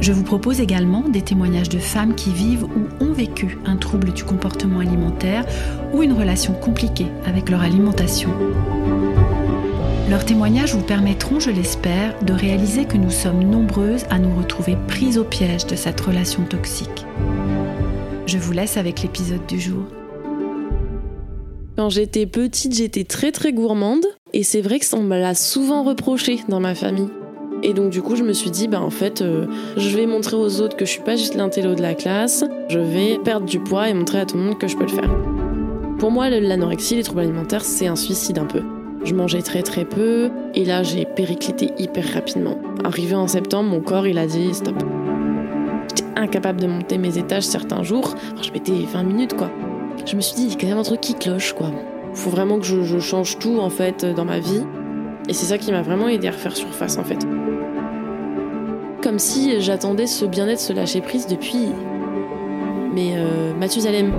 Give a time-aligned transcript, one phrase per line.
[0.00, 4.12] Je vous propose également des témoignages de femmes qui vivent ou ont vécu un trouble
[4.12, 5.44] du comportement alimentaire
[5.92, 8.30] ou une relation compliquée avec leur alimentation.
[10.08, 14.76] Leurs témoignages vous permettront, je l'espère, de réaliser que nous sommes nombreuses à nous retrouver
[14.88, 17.04] prises au piège de cette relation toxique.
[18.26, 19.84] Je vous laisse avec l'épisode du jour.
[21.76, 25.84] Quand j'étais petite, j'étais très très gourmande et c'est vrai que ça me l'a souvent
[25.84, 27.08] reproché dans ma famille.
[27.62, 29.46] Et donc du coup, je me suis dit, bah en fait, euh,
[29.76, 32.44] je vais montrer aux autres que je suis pas juste l'intello de la classe.
[32.68, 34.88] Je vais perdre du poids et montrer à tout le monde que je peux le
[34.88, 35.10] faire.
[35.98, 38.62] Pour moi, l'anorexie, les troubles alimentaires, c'est un suicide un peu.
[39.02, 42.58] Je mangeais très très peu et là j'ai périclité hyper rapidement.
[42.84, 44.74] Arrivé en septembre, mon corps il a dit stop.
[45.88, 48.14] J'étais incapable de monter mes étages certains jours.
[48.42, 49.50] je mettais 20 minutes quoi.
[50.04, 51.70] Je me suis dit, il y a quand même un truc qui cloche quoi.
[52.12, 54.64] Faut vraiment que je, je change tout en fait dans ma vie.
[55.30, 57.24] Et c'est ça qui m'a vraiment aidé à refaire surface en fait.
[59.00, 61.68] Comme si j'attendais ce bien-être se lâcher prise depuis.
[62.92, 64.12] Mais euh, Mathusalem,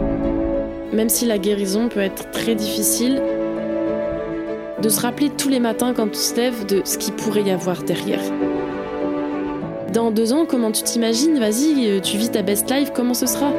[0.94, 3.22] même si la guérison peut être très difficile,
[4.82, 7.52] de se rappeler tous les matins quand on se lève de ce qu'il pourrait y
[7.52, 8.24] avoir derrière.
[9.92, 11.38] Dans deux ans, comment tu t'imagines?
[11.40, 13.52] Vas-y, euh, tu vis ta best life, comment ce sera?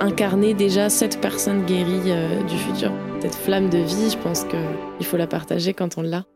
[0.00, 2.92] Incarner déjà cette personne guérie euh, du futur.
[3.22, 6.26] Cette flamme de vie, je pense qu'il faut la partager quand on l'a.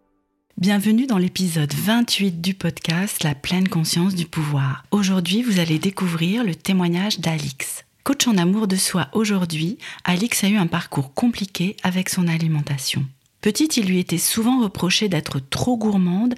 [0.58, 4.84] Bienvenue dans l'épisode 28 du podcast La pleine conscience du pouvoir.
[4.90, 7.86] Aujourd'hui, vous allez découvrir le témoignage d'Alix.
[8.04, 13.06] Coach en amour de soi aujourd'hui, Alix a eu un parcours compliqué avec son alimentation.
[13.40, 16.34] Petite, il lui était souvent reproché d'être trop gourmande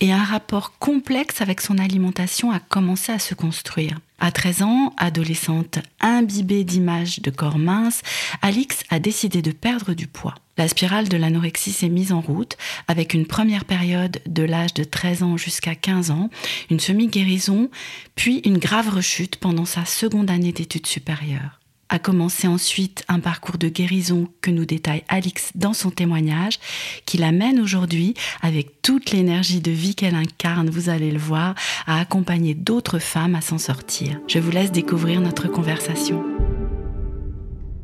[0.00, 3.98] et un rapport complexe avec son alimentation a commencé à se construire.
[4.20, 8.02] À 13 ans, adolescente imbibée d'images de corps minces,
[8.42, 10.34] Alix a décidé de perdre du poids.
[10.56, 14.84] La spirale de l'anorexie s'est mise en route avec une première période de l'âge de
[14.84, 16.30] 13 ans jusqu'à 15 ans,
[16.70, 17.70] une semi-guérison,
[18.14, 23.58] puis une grave rechute pendant sa seconde année d'études supérieures a commencé ensuite un parcours
[23.58, 26.58] de guérison que nous détaille Alix dans son témoignage,
[27.06, 31.54] qui l'amène aujourd'hui, avec toute l'énergie de vie qu'elle incarne, vous allez le voir,
[31.86, 34.20] à accompagner d'autres femmes à s'en sortir.
[34.28, 36.33] Je vous laisse découvrir notre conversation.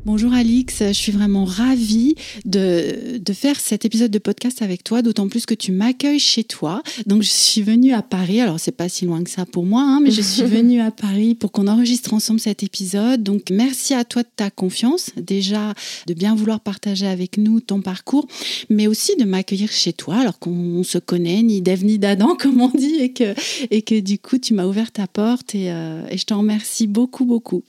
[0.03, 5.03] Bonjour Alix, je suis vraiment ravie de, de, faire cet épisode de podcast avec toi,
[5.03, 6.81] d'autant plus que tu m'accueilles chez toi.
[7.05, 9.83] Donc je suis venue à Paris, alors c'est pas si loin que ça pour moi,
[9.83, 13.21] hein, mais je suis venue à Paris pour qu'on enregistre ensemble cet épisode.
[13.21, 15.75] Donc merci à toi de ta confiance, déjà
[16.07, 18.27] de bien vouloir partager avec nous ton parcours,
[18.71, 22.59] mais aussi de m'accueillir chez toi alors qu'on se connaît, ni d'Ève ni d'Adam comme
[22.59, 23.35] on dit, et que,
[23.69, 26.87] et que du coup tu m'as ouvert ta porte et, euh, et, je t'en remercie
[26.87, 27.63] beaucoup, beaucoup.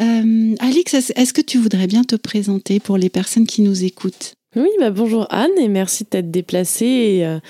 [0.00, 4.34] Euh, Alix, est-ce que tu voudrais bien te présenter pour les personnes qui nous écoutent.
[4.54, 7.40] Oui, bah bonjour Anne et merci de t'être déplacée et euh,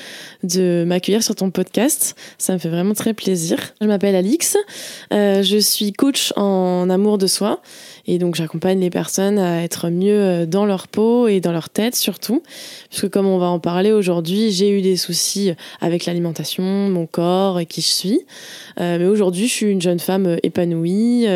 [0.44, 2.14] de m'accueillir sur ton podcast.
[2.38, 3.58] Ça me fait vraiment très plaisir.
[3.80, 4.56] Je m'appelle Alix,
[5.12, 7.60] euh, je suis coach en amour de soi
[8.06, 11.70] et donc j'accompagne les personnes à être mieux euh, dans leur peau et dans leur
[11.70, 12.42] tête surtout.
[12.90, 17.60] Puisque comme on va en parler aujourd'hui, j'ai eu des soucis avec l'alimentation, mon corps
[17.60, 18.20] et qui je suis.
[18.80, 21.26] Euh, mais aujourd'hui, je suis une jeune femme euh, épanouie.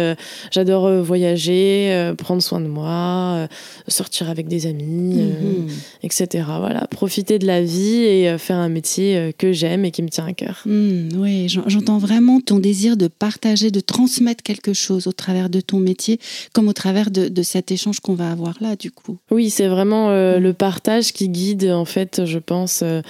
[0.50, 3.48] J'adore voyager, prendre soin de moi,
[3.86, 5.68] sortir avec des amis, mhm.
[6.02, 6.44] etc.
[6.58, 10.26] Voilà, profiter de la vie et faire un métier que j'aime et qui me tient
[10.26, 10.62] à cœur.
[10.66, 15.60] Mhm, oui, j'entends vraiment ton désir de partager, de transmettre quelque chose au travers de
[15.60, 16.18] ton métier
[16.58, 19.16] comme au travers de, cet échange qu'on va avoir là, du coup.
[19.30, 20.42] Oui, c'est vraiment euh, mm.
[20.42, 23.00] le partage qui guide, en fait, je pense, euh,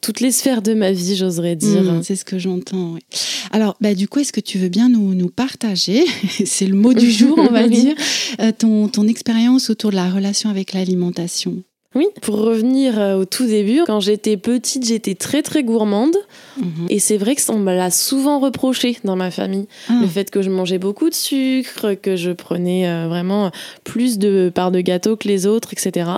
[0.00, 1.84] toutes les sphères de ma vie, j'oserais dire.
[1.84, 3.00] Mm, c'est ce que j'entends, oui.
[3.52, 6.04] Alors, bah, du coup, est-ce que tu veux bien nous, nous partager,
[6.44, 7.94] c'est le mot du jour, on va dire,
[8.40, 11.62] euh, ton, ton expérience autour de la relation avec l'alimentation?
[11.96, 16.14] Oui, pour revenir euh, au tout début, quand j'étais petite, j'étais très très gourmande.
[16.58, 16.86] Mhm.
[16.90, 19.66] Et c'est vrai que ça, on me l'a souvent reproché dans ma famille.
[19.88, 19.94] Ah.
[20.02, 23.50] Le fait que je mangeais beaucoup de sucre, que je prenais euh, vraiment
[23.82, 26.10] plus de parts de gâteau que les autres, etc.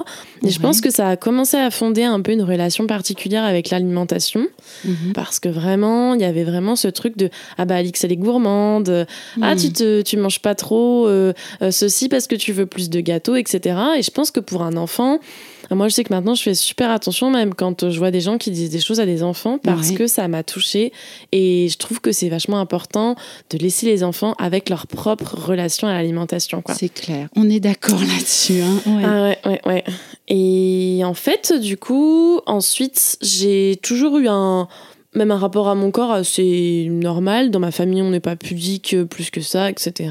[0.44, 3.70] Et je pense que ça a commencé à fonder un peu une relation particulière avec
[3.70, 4.48] l'alimentation.
[4.84, 5.12] Mhm.
[5.14, 8.16] Parce que vraiment, il y avait vraiment ce truc de Ah bah Alix, elle est
[8.16, 9.06] gourmande.
[9.40, 9.72] Ah, tu, mhm.
[9.72, 11.32] te, tu manges pas trop euh,
[11.70, 13.78] ceci parce que tu veux plus de gâteau, etc.
[13.96, 15.20] Et je pense que pour un enfant,
[15.70, 18.38] Moi, je sais que maintenant, je fais super attention, même quand je vois des gens
[18.38, 20.92] qui disent des choses à des enfants, parce que ça m'a touchée.
[21.32, 23.16] Et je trouve que c'est vachement important
[23.50, 26.62] de laisser les enfants avec leur propre relation à l'alimentation.
[26.74, 27.28] C'est clair.
[27.36, 28.60] On est d'accord là-dessus.
[28.60, 28.80] Hein.
[28.86, 29.84] Ah ouais, ouais, ouais.
[30.28, 34.68] Et en fait, du coup, ensuite, j'ai toujours eu un
[35.14, 37.50] même un rapport à mon corps assez normal.
[37.50, 40.10] Dans ma famille, on n'est pas pudique plus que ça, etc.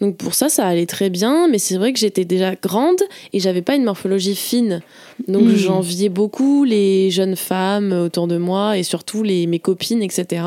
[0.00, 3.00] Donc pour ça, ça allait très bien, mais c'est vrai que j'étais déjà grande
[3.32, 4.82] et j'avais pas une morphologie fine.
[5.28, 5.56] Donc hmm.
[5.56, 10.42] j'enviais beaucoup les jeunes femmes autour de moi et surtout les, mes copines, etc.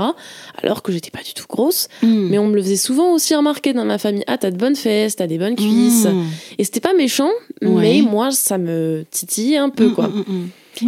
[0.62, 1.88] Alors que j'étais pas du tout grosse.
[2.04, 2.28] Hmm.
[2.30, 4.24] Mais on me le faisait souvent aussi remarquer dans ma famille.
[4.28, 6.06] Ah, t'as de bonnes fesses, t'as des bonnes cuisses.
[6.06, 6.25] Hmm.
[6.57, 7.31] Et c'était pas méchant,
[7.62, 10.12] mais moi, ça me titillait un peu, quoi.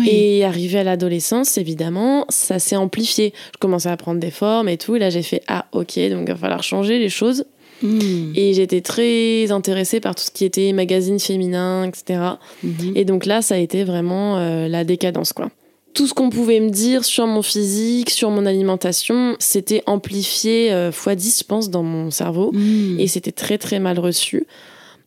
[0.07, 3.33] Et arrivé à l'adolescence, évidemment, ça s'est amplifié.
[3.53, 4.95] Je commençais à prendre des formes et tout.
[4.95, 7.45] Et là, j'ai fait Ah, ok, donc il va falloir changer les choses.
[7.81, 8.31] Hmm.
[8.35, 12.19] Et j'étais très intéressée par tout ce qui était magazine féminin, etc.
[12.63, 12.93] Mhm.
[12.95, 15.49] Et donc là, ça a été vraiment euh, la décadence, quoi.
[15.93, 20.89] Tout ce qu'on pouvait me dire sur mon physique, sur mon alimentation, c'était amplifié euh,
[20.89, 22.51] x 10, je pense, dans mon cerveau.
[22.53, 22.97] Hmm.
[22.97, 24.45] Et c'était très, très mal reçu.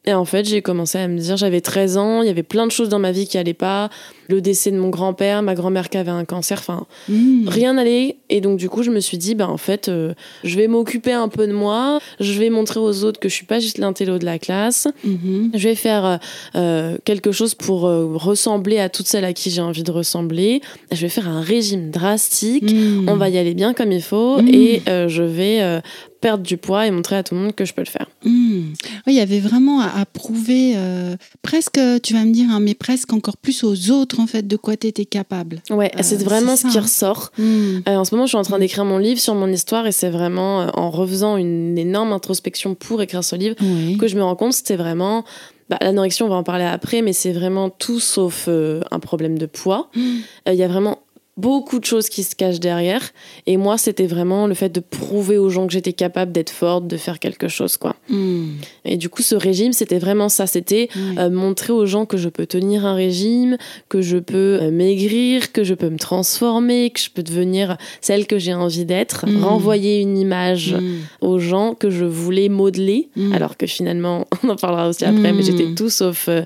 [0.07, 2.67] Et en fait, j'ai commencé à me dire, j'avais 13 ans, il y avait plein
[2.67, 3.89] de choses dans ma vie qui allaient pas.
[4.29, 7.49] Le décès de mon grand-père, ma grand-mère qui avait un cancer, enfin, mmh.
[7.49, 8.17] rien n'allait.
[8.31, 11.13] Et donc, du coup, je me suis dit, bah, en fait, euh, je vais m'occuper
[11.13, 12.01] un peu de moi.
[12.21, 14.89] Je vais montrer aux autres que je suis pas juste l'intello de la classe.
[15.05, 15.49] Mmh.
[15.55, 16.17] Je vais faire euh,
[16.57, 20.61] euh, quelque chose pour ressembler à toutes celles à qui j'ai envie de ressembler.
[20.93, 22.73] Je vais faire un régime drastique.
[22.73, 23.09] Mmh.
[23.09, 24.41] On va y aller bien comme il faut.
[24.41, 25.81] Et je vais
[26.25, 28.07] perdre du poids et montrer à tout le monde que je peux le faire.
[28.25, 28.73] Hmm.
[29.07, 32.73] Oui, il y avait vraiment à, prouver, euh, presque, tu vas me dire, hein, mais
[32.73, 35.63] presque encore plus aux autres, en fait, de quoi tu étais capable.
[35.71, 36.83] Ouais, c'est euh, vraiment ce qui hein.
[36.83, 37.31] ressort.
[37.39, 37.79] Hmm.
[37.89, 39.93] Euh, en ce moment, je suis en train d'écrire mon livre sur mon histoire et
[39.93, 43.57] c'est vraiment en refaisant une énorme introspection pour écrire ce livre
[43.99, 45.25] que je me rends compte, c'était vraiment
[45.71, 49.47] bah, l'anorexie, on va en parler après, mais c'est vraiment tout sauf un problème de
[49.47, 49.89] poids.
[49.95, 50.19] Hmm.
[50.47, 50.99] Il y a vraiment
[51.37, 53.03] beaucoup de choses qui se cachent derrière.
[53.47, 56.87] Et moi, c'était vraiment le fait de prouver aux gens que j'étais capable d'être forte,
[56.87, 57.97] de faire quelque chose, quoi.
[58.09, 58.53] Hmm.
[58.85, 60.47] Et du coup, ce régime, c'était vraiment ça.
[60.47, 60.89] C'était
[61.19, 63.57] euh, montrer aux gens que je peux tenir un régime,
[63.89, 68.27] que je peux euh, maigrir, que je peux me transformer, que je peux devenir celle
[68.27, 69.43] que j'ai envie d'être, hmm.
[69.43, 71.01] renvoyer une image hmm.
[71.21, 75.43] aux gens que je voulais modeler, alors que finalement, on en parlera aussi après, mais
[75.43, 76.45] j'étais tout sauf euh,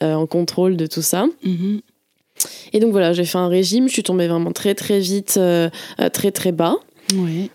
[0.00, 1.26] en contrôle de tout ça.
[2.72, 5.70] Et donc voilà, j'ai fait un régime, je suis tombée vraiment très très vite, euh,
[6.00, 6.76] euh, très très bas.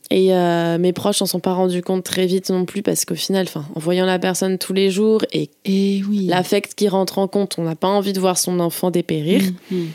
[0.10, 3.16] Et euh, mes proches s'en sont pas rendus compte très vite non plus parce qu'au
[3.16, 6.26] final, en voyant la personne tous les jours et, et oui.
[6.26, 9.44] l'affect qui rentre en compte, on n'a pas envie de voir son enfant dépérir.
[9.70, 9.88] Mm, mm.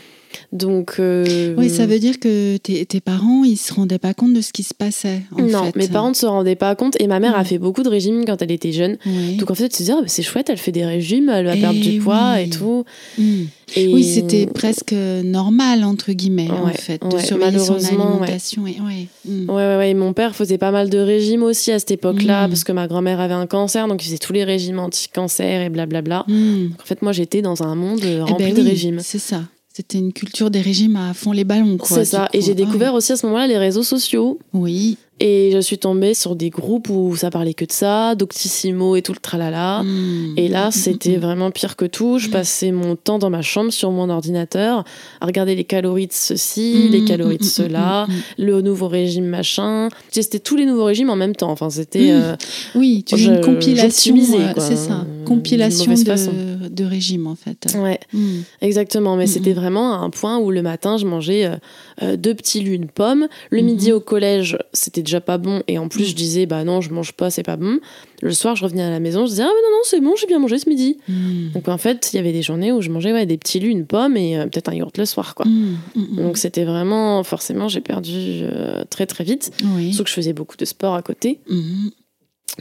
[0.51, 0.95] Donc.
[0.99, 4.51] Euh, oui, ça veut dire que tes, parents, ils se rendaient pas compte de ce
[4.51, 5.21] qui se passait.
[5.37, 6.99] non, mes parents ne se rendaient pas compte.
[6.99, 8.97] Et ma mère a fait beaucoup de régimes quand elle était jeune.
[9.37, 11.61] Donc en fait, tu te dis, c'est chouette, elle fait des régimes, elle va eh
[11.61, 12.85] perdre du poids et tout.
[13.17, 13.43] Mm.
[13.75, 13.93] Et...
[13.93, 18.63] Oui, c'était presque normal, entre guillemets, en fait, de surveiller son alimentation.
[18.63, 19.07] Ouais.
[19.25, 19.49] Mm.
[19.49, 19.77] Ouais.
[19.77, 22.87] ouais, Mon père faisait pas mal de régimes aussi à cette époque-là, parce que ma
[22.87, 26.25] grand-mère avait un cancer, donc il faisait tous les régimes anti-cancer et blablabla.
[26.29, 28.99] En fait, moi, j'étais dans un monde eh rempli ben de régimes.
[29.01, 29.43] C'est ça.
[29.73, 31.77] C'était une culture des régimes à fond les ballons.
[31.83, 32.27] C'est ça.
[32.33, 34.39] Et j'ai découvert aussi à ce moment-là les réseaux sociaux.
[34.53, 34.97] Oui.
[35.19, 39.01] Et je suis tombée sur des groupes où ça parlait que de ça, Doctissimo et
[39.01, 39.83] tout le tralala.
[39.83, 40.33] Hmm.
[40.37, 42.19] Et là, c'était vraiment pire que tout.
[42.19, 44.85] Je passais mon temps dans ma chambre sur mon ordinateur
[45.19, 46.91] à regarder les calories de ceci, hmm.
[46.91, 48.07] les calories de cela,
[48.37, 49.89] le nouveau régime machin.
[50.09, 51.51] C'était tous les nouveaux régimes en même temps.
[51.51, 52.11] Enfin, c'était.
[52.11, 52.35] Euh,
[52.75, 54.15] oui, tu une compilation.
[54.15, 55.05] Euh, c'est ça.
[55.25, 57.75] Compilation de, de régime en fait.
[57.77, 58.41] Ouais, hmm.
[58.61, 59.17] exactement.
[59.17, 61.55] Mais c'était vraiment à un point où le matin, je mangeais euh,
[62.01, 63.27] deux petits lus, une pomme.
[63.49, 65.63] Le midi au collège, c'était déjà pas bon.
[65.67, 66.15] Et en plus je mm.
[66.15, 67.79] disais bah non je mange pas c'est pas bon.
[68.21, 70.15] Le soir je revenais à la maison je disais ah mais non non c'est bon
[70.15, 70.97] j'ai bien mangé ce midi.
[71.07, 71.51] Mm.
[71.53, 73.69] donc en fait il y avait des journées où je mangeais ouais, des petits lus
[73.69, 75.45] une pomme et euh, peut-être un yaourt le soir quoi.
[75.45, 79.51] Mm, donc c'était vraiment forcément j'ai perdu euh, très très vite.
[79.91, 81.39] Sauf que je faisais beaucoup de sport à côté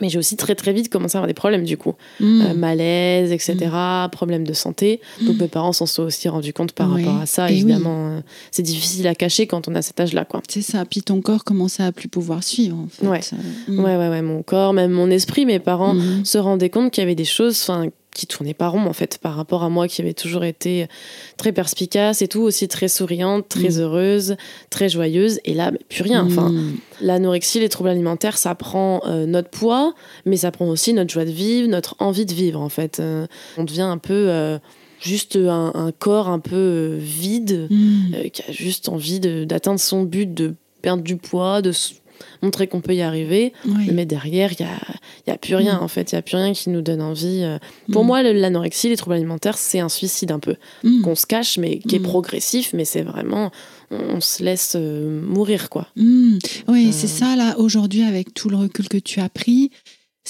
[0.00, 1.94] mais j'ai aussi très très vite commencé à avoir des problèmes du coup.
[2.20, 2.42] Mm.
[2.42, 3.56] Euh, malaise, etc.
[3.72, 4.10] Mm.
[4.10, 5.00] Problèmes de santé.
[5.22, 5.40] Donc mm.
[5.40, 7.50] mes parents s'en sont aussi rendus compte par rapport à ça.
[7.50, 10.24] évidemment, euh, c'est difficile à cacher quand on a cet âge-là.
[10.24, 10.42] quoi.
[10.48, 10.84] C'est ça.
[10.84, 12.76] Puis ton corps commençait à plus pouvoir suivre.
[12.76, 13.06] En fait.
[13.06, 13.20] ouais.
[13.68, 13.96] ouais.
[13.96, 17.14] ouais, ouais, Mon corps, même mon esprit, mes parents se rendaient compte qu'il y avait
[17.14, 17.56] des choses
[18.18, 20.88] qui tournait pas rond en fait par rapport à moi qui avait toujours été
[21.36, 23.80] très perspicace et tout aussi très souriante très mm.
[23.80, 24.36] heureuse
[24.70, 26.78] très joyeuse et là plus rien enfin mm.
[27.00, 29.94] l'anorexie les troubles alimentaires ça prend euh, notre poids
[30.26, 33.28] mais ça prend aussi notre joie de vivre notre envie de vivre en fait euh,
[33.56, 34.58] on devient un peu euh,
[35.00, 38.30] juste un, corps un peu vide mm.
[38.32, 41.70] qui a juste envie d'atteindre son but de perdre du poids de
[42.42, 43.52] montrer qu'on peut y arriver.
[43.66, 43.90] Oui.
[43.92, 44.78] Mais derrière, il n'y a,
[45.26, 45.82] y a plus rien, Mm.
[45.84, 46.12] en fait.
[46.12, 47.42] Il n'y a plus rien qui nous donne envie.
[47.42, 47.58] euh.
[47.92, 48.06] Pour Mm.
[48.06, 50.56] moi, le- l'anorexie, les troubles alimentaires, c'est un suicide un peu.
[50.84, 51.02] Mm.
[51.02, 53.50] Qu'on se cache, mais qui est progressif, mais c'est vraiment.
[53.90, 55.86] On, se laisse euh, mourir, quoi.
[55.96, 57.08] Oui, c'est Euh.
[57.08, 59.70] ça, là, aujourd'hui, avec tout le recul que tu as pris,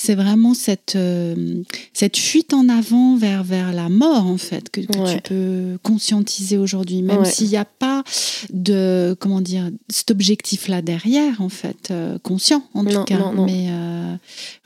[0.01, 1.63] c'est vraiment cette, euh,
[1.93, 5.17] cette fuite en avant vers, vers la mort, en fait, que, que Ouais.
[5.17, 7.25] tu peux conscientiser aujourd'hui, même Ouais.
[7.31, 8.05] s'il n'y a pas
[8.53, 13.19] de, comment dire, cet objectif-là derrière, en fait, euh, conscient, en tout cas.
[13.19, 13.47] non, non.
[13.47, 14.15] Mais, euh,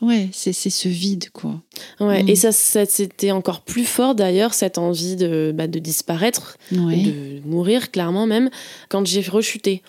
[0.02, 1.62] ouais, c'est c'est ce vide, quoi.
[1.98, 2.22] Ouais.
[2.22, 2.28] Mm.
[2.28, 6.58] Et ça, ça, c'était encore plus fort, d'ailleurs, cette envie de, bah, de disparaître.
[6.72, 7.02] Ouais.
[7.02, 8.50] de mourir clairement même
[8.88, 9.82] quand j'ai rechuté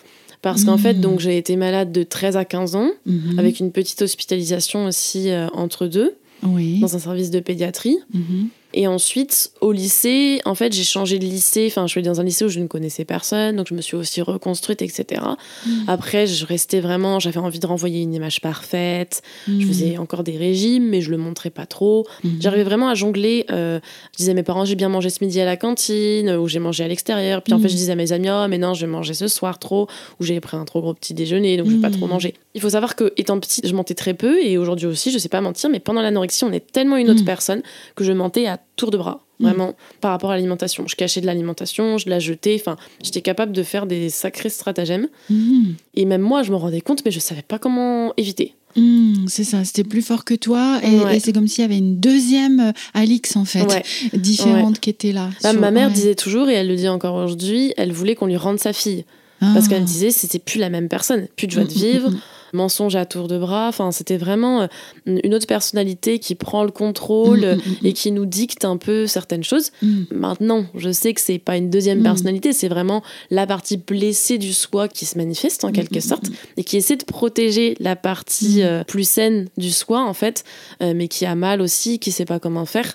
[0.44, 3.38] parce qu'en fait donc j'ai été malade de 13 à 15 ans Mhm.
[3.38, 6.78] avec une petite hospitalisation aussi euh, entre deux Oui.
[6.80, 8.48] dans un service de pédiatrie Mhm.
[8.76, 12.24] Et ensuite au lycée en fait j'ai changé de lycée enfin je suis dans un
[12.24, 15.22] lycée où je ne connaissais personne donc je me suis aussi reconstruite etc
[15.66, 15.84] Mhm.
[15.86, 19.60] après je restais vraiment j'avais envie de renvoyer une image parfaite je Mhm.
[19.62, 22.38] faisais encore des régimes mais je le montrais pas trop Mhm.
[22.40, 23.46] J'arrivais vraiment à jongler.
[23.50, 23.78] euh,
[24.12, 26.58] je disais à mes parents, j'ai bien mangé ce midi à la cantine, ou j'ai
[26.58, 27.42] mangé à l'extérieur.
[27.42, 27.62] Puis en Mm.
[27.62, 29.86] fait, je disais à mes amis, oh, mais non, je vais manger ce soir trop,
[30.20, 31.92] ou j'ai pris un trop gros petit déjeuner, donc je vais pas Mm.
[31.98, 32.34] trop manger.
[32.54, 35.28] Il faut savoir que, étant petite, je mentais très peu, et aujourd'hui aussi, je sais
[35.28, 37.26] pas mentir, mais pendant l'anorexie, on est tellement une autre Mm.
[37.26, 37.62] personne
[37.94, 39.20] que je mentais à tour de bras.
[39.40, 39.44] Mm.
[39.44, 40.86] Vraiment, par rapport à l'alimentation.
[40.86, 42.56] Je cachais de l'alimentation, je la jetais.
[42.60, 45.08] Enfin, j'étais capable de faire des sacrés stratagèmes.
[45.30, 45.74] Mhm.
[45.94, 48.54] Et même moi, je me rendais compte, mais je savais pas comment éviter.
[48.76, 51.16] Mhm, c'est ça, c'était plus fort que toi et, Ouais.
[51.16, 53.84] et c'est comme s'il y avait une deuxième euh, Alix en fait, Ouais.
[54.18, 55.30] différente qui était là.
[55.44, 58.26] Bah, Sur- ma mère disait toujours, et elle le dit encore aujourd'hui, elle voulait qu'on
[58.26, 59.04] lui rende sa fille.
[59.40, 59.68] Parce Ah.
[59.68, 62.10] qu'elle me disait c'était plus la même personne, plus de joie de Mm, mm, vivre,
[62.54, 63.68] mm, mensonge à tour de bras.
[63.68, 64.66] Enfin, c'était vraiment euh,
[65.06, 68.76] une autre personnalité qui prend le contrôle Mm, mm, mm, et qui nous dicte un
[68.76, 69.70] peu certaines choses.
[70.10, 74.52] Maintenant, je sais que c'est pas une deuxième personnalité, c'est vraiment la partie blessée du
[74.52, 78.84] soi qui se manifeste en quelque sorte et qui essaie de protéger la partie euh,
[78.84, 80.44] plus saine du soi en fait,
[80.82, 82.94] euh, mais qui a mal aussi, qui sait pas comment faire.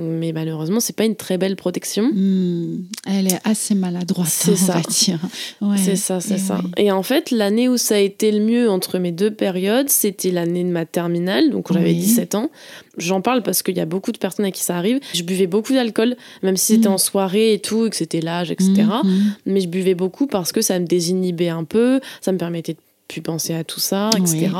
[0.00, 2.10] Mais malheureusement, c'est pas une très belle protection.
[2.12, 2.84] Mm.
[3.06, 4.74] Elle est assez maladroite, C'est on ça.
[4.74, 5.18] va dire.
[5.60, 5.76] Ouais.
[5.76, 6.60] C'est ça, c'est Et ça.
[6.76, 10.30] Et en fait, l'année où ça a été le mieux entre mes deux périodes, c'était
[10.30, 11.96] l'année de ma terminale, donc j'avais Oui.
[11.96, 12.50] 17 ans.
[12.96, 15.00] J'en parle parce qu'il y a beaucoup de personnes à qui ça arrive.
[15.14, 16.92] Je buvais beaucoup d'alcool, même si c'était Mm.
[16.92, 18.70] en soirée et tout, et que c'était l'âge, etc.
[19.02, 19.34] Mm, mm.
[19.46, 22.78] Mais je buvais beaucoup parce que ça me désinhibait un peu, ça me permettait de
[23.08, 24.50] plus penser à tout ça, etc.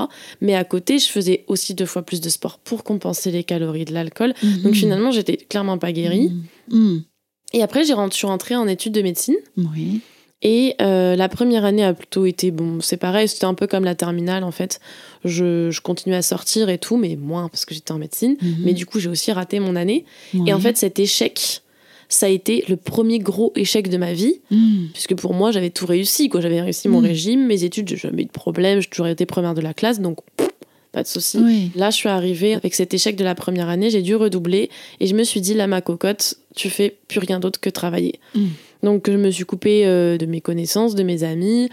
[0.40, 3.85] Mais à côté, je faisais aussi deux fois plus de sport pour compenser les calories
[3.85, 4.33] de l'alcool.
[4.43, 4.75] Donc Mhm.
[4.75, 6.33] finalement, j'étais clairement pas guérie.
[6.71, 6.99] Mm.
[7.52, 9.37] Et après, j'ai rentré- je suis rentrée en études de médecine.
[9.57, 10.00] Oui.
[10.40, 13.85] Et euh, la première année a plutôt été bon, c'est pareil, c'était un peu comme
[13.85, 14.78] la terminale en fait.
[15.25, 18.37] Je, je continuais à sortir et tout, mais moins parce que j'étais en médecine.
[18.40, 18.57] Mhm.
[18.64, 20.05] Mais du coup, j'ai aussi raté mon année.
[20.35, 20.43] Oui.
[20.47, 21.62] Et en fait, cet échec,
[22.09, 24.87] ça a été le premier gros échec de ma vie, Mm.
[24.95, 26.29] puisque pour moi, j'avais tout réussi.
[26.29, 26.41] quoi.
[26.41, 27.07] J'avais réussi mon Mhm.
[27.07, 30.00] régime, mes études, j'ai jamais eu de problème, j'ai toujours été première de la classe,
[30.00, 30.49] donc pff,
[30.93, 31.38] pas de souci.
[31.38, 31.71] Oui.
[31.77, 35.07] Là, je suis arrivée avec cet échec de la première année, j'ai dû redoubler et
[35.07, 38.19] je me suis dit, là, ma cocotte, tu fais plus rien d'autre que travailler.
[38.35, 38.47] Mm.
[38.85, 41.69] Donc, je me suis coupée euh, de mes connaissances, de mes amis,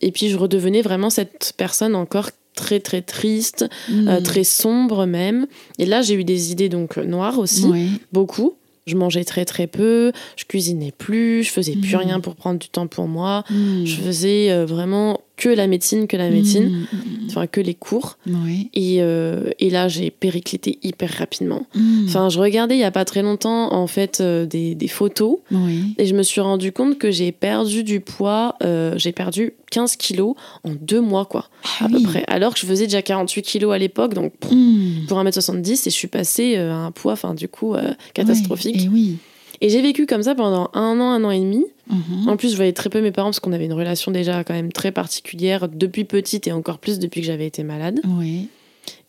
[0.00, 5.46] et puis je redevenais vraiment cette personne encore très très triste, euh, très sombre même.
[5.78, 7.88] Et là, j'ai eu des idées donc noires aussi, Oui.
[8.12, 8.54] beaucoup.
[8.86, 12.00] Je mangeais très très peu, je cuisinais plus, je faisais plus Mhm.
[12.00, 13.44] rien pour prendre du temps pour moi.
[13.50, 13.84] Mm.
[13.84, 17.74] Je faisais euh, vraiment que la médecine, que la médecine, Mm, mm, enfin que les
[17.74, 18.16] cours.
[18.26, 18.44] mm.
[18.44, 18.70] Oui.
[18.74, 21.66] Et, euh, et là, j'ai périclité hyper rapidement.
[21.74, 22.04] Mm.
[22.06, 25.38] Enfin, je regardais il y a pas très longtemps, en fait, euh, des, des photos
[25.50, 25.94] Oui.
[25.98, 28.56] et je me suis rendu compte que j'ai perdu du poids.
[28.62, 30.34] euh, j'ai perdu 15 kilos
[30.64, 31.48] en deux mois, quoi,
[31.80, 32.24] Ah à peu près.
[32.28, 35.06] Alors que je faisais déjà 48 kilos à l'époque, donc pff, Mm.
[35.08, 37.74] pour 1m70, et je suis passée à un poids, enfin, du coup,
[38.14, 38.82] catastrophique.
[38.84, 39.16] Et oui.
[39.62, 41.64] Et j'ai vécu comme ça pendant un an, un an et demi.
[41.88, 42.28] Mhm.
[42.28, 44.54] En plus, je voyais très peu mes parents parce qu'on avait une relation déjà quand
[44.54, 48.00] même très particulière depuis petite et encore plus depuis que j'avais été malade.
[48.18, 48.48] Oui.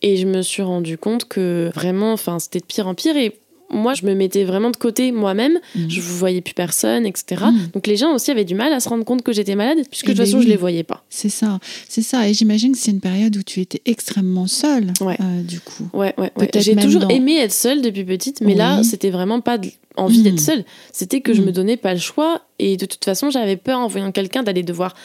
[0.04, 3.18] Et je me suis rendu compte que vraiment, enfin, c'était de pire en pire.
[3.18, 3.36] Et
[3.70, 5.60] moi, je me mettais vraiment de côté moi-même.
[5.76, 5.90] Mhm.
[5.90, 7.46] Je ne voyais plus personne, etc.
[7.46, 7.70] Mhm.
[7.74, 10.08] Donc les gens aussi avaient du mal à se rendre compte que j'étais malade, puisque
[10.08, 10.44] de Eh toute ben façon, oui.
[10.44, 11.04] je les voyais pas.
[11.10, 12.28] C'est ça, c'est ça.
[12.30, 15.18] Et j'imagine que c'est une période où tu étais extrêmement seule, Ouais.
[15.22, 15.88] euh, du coup.
[15.94, 16.48] Ouais, ouais, ouais.
[16.48, 18.86] Peut-être J'ai toujours dans- aimé être seule depuis petite, mais là, Oui.
[18.86, 20.24] c'était vraiment pas de- envie Mhm.
[20.24, 20.66] d'être seule.
[20.92, 22.42] C'était que je me donnais pas le choix.
[22.60, 24.96] Et de toute façon, j'avais peur en voyant quelqu'un d'aller devoir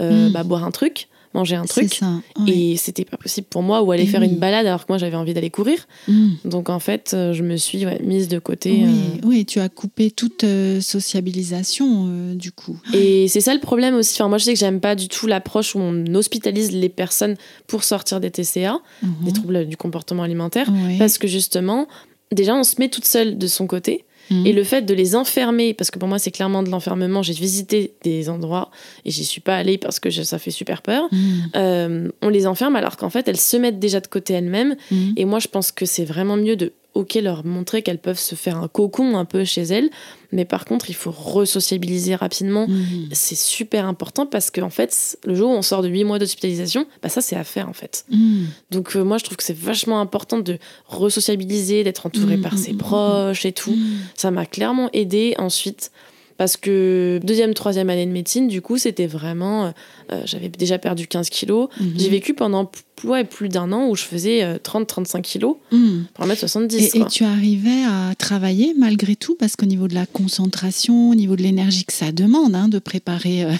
[0.00, 1.94] euh, bah, boire un truc, manger un truc.
[1.94, 2.20] ça.
[2.40, 2.52] ouais.
[2.52, 4.28] Et c'était pas possible pour moi, ou aller Et faire oui.
[4.28, 5.86] une balade alors que moi j'avais envie d'aller courir.
[6.08, 6.28] Mm.
[6.44, 8.70] Donc en fait, euh, je me suis ouais, mise de côté.
[8.72, 12.78] Oui, euh, oui, tu as coupé toute euh, sociabilisation, euh, du coup.
[12.92, 14.14] Et c'est ça le problème aussi.
[14.20, 17.36] Enfin, moi, je sais que j'aime pas du tout l'approche où on hospitalise les personnes
[17.66, 19.32] pour sortir des TCA, des Mhm.
[19.32, 21.86] troubles du comportement alimentaire, parce que justement,
[22.32, 24.04] déjà, on se met toute seule de son côté.
[24.32, 24.46] Mhm.
[24.46, 27.32] Et le fait de les enfermer, parce que pour moi c'est clairement de l'enfermement, j'ai
[27.34, 28.70] visité des endroits
[29.04, 31.04] et j'y suis pas allée parce que je- ça fait super peur.
[31.12, 31.20] Mhm.
[31.56, 34.76] Euh, on les enferme alors qu'en fait elles se mettent déjà de côté elles-mêmes.
[34.90, 35.14] Mhm.
[35.16, 38.34] Et moi je pense que c'est vraiment mieux de ok leur montrer qu'elles peuvent se
[38.34, 39.88] faire un cocon un peu chez elles,
[40.30, 42.66] mais par contre il faut resociabiliser rapidement.
[42.68, 43.08] Mhm.
[43.12, 46.86] C'est super important parce qu'en fait, le jour où on sort de 8 mois d'hospitalisation,
[47.02, 48.04] bah ça c'est à faire en fait.
[48.10, 48.46] Mhm.
[48.70, 52.58] Donc euh, moi je trouve que c'est vachement important de resociabiliser, d'être entouré Mhm, par
[52.58, 53.76] ses proches et tout.
[54.14, 55.90] Ça m'a clairement aidé ensuite
[56.38, 59.66] parce que deuxième, troisième année de médecine, du coup, c'était vraiment.
[59.66, 59.70] euh,
[60.12, 61.68] euh, J'avais déjà perdu 15 kilos.
[61.96, 62.70] J'ai vécu pendant
[63.04, 66.04] ouais, plus d'un an où je faisais euh, 30-35 kilos Mhm.
[66.14, 66.94] pour en mettre 70.
[66.94, 71.36] Et, tu arrivais à travailler malgré tout, parce qu'au niveau de la concentration, au niveau
[71.36, 73.52] de l'énergie que ça demande hein, de préparer euh,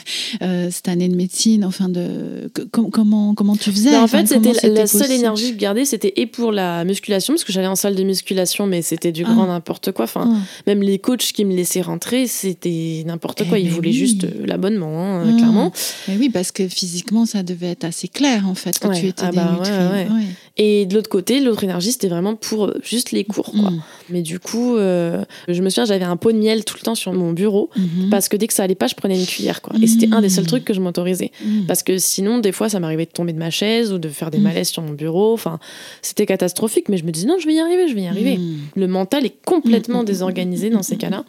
[0.42, 4.26] euh, cette année de médecine, enfin de que- comment comment tu faisais Bah, en fait,
[4.26, 7.66] c'était la- seule énergie que je gardais, c'était et pour la musculation, parce que j'allais
[7.66, 9.32] en salle de musculation, mais c'était du Ah.
[9.32, 10.04] grand n'importe quoi.
[10.04, 10.38] Enfin, Ah.
[10.66, 13.58] même les coachs qui me laissaient rentrer, c'était n'importe Eh quoi.
[13.58, 13.96] Ils ben voulaient oui.
[13.96, 15.36] juste euh, l'abonnement, hein, Ah.
[15.36, 15.72] clairement.
[16.08, 19.00] Mais oui, parce que physiquement, ça devait être assez clair en fait que Ouais.
[19.00, 20.36] tu étais Ah bah, ouais, ouais.
[20.58, 23.70] Et de l'autre côté, l'autre énergie, c'était vraiment pour euh, juste les cours, quoi.
[23.70, 23.82] Mhm.
[24.10, 26.94] Mais du coup, euh, je me souviens, j'avais un pot de miel tout le temps
[26.94, 27.70] sur mon bureau.
[27.76, 28.10] Mhm.
[28.10, 29.74] Parce que dès que ça allait pas, je prenais une cuillère, quoi.
[29.80, 31.30] Et c'était un des seuls trucs que je m'autorisais.
[31.42, 31.64] Mhm.
[31.66, 34.30] Parce que sinon, des fois, ça m'arrivait de tomber de ma chaise ou de faire
[34.30, 35.32] des malaises sur mon bureau.
[35.32, 35.58] Enfin,
[36.02, 38.38] c'était catastrophique, mais je me disais, non, je vais y arriver, je vais y arriver.
[38.76, 41.24] Le mental est complètement désorganisé dans ces cas-là.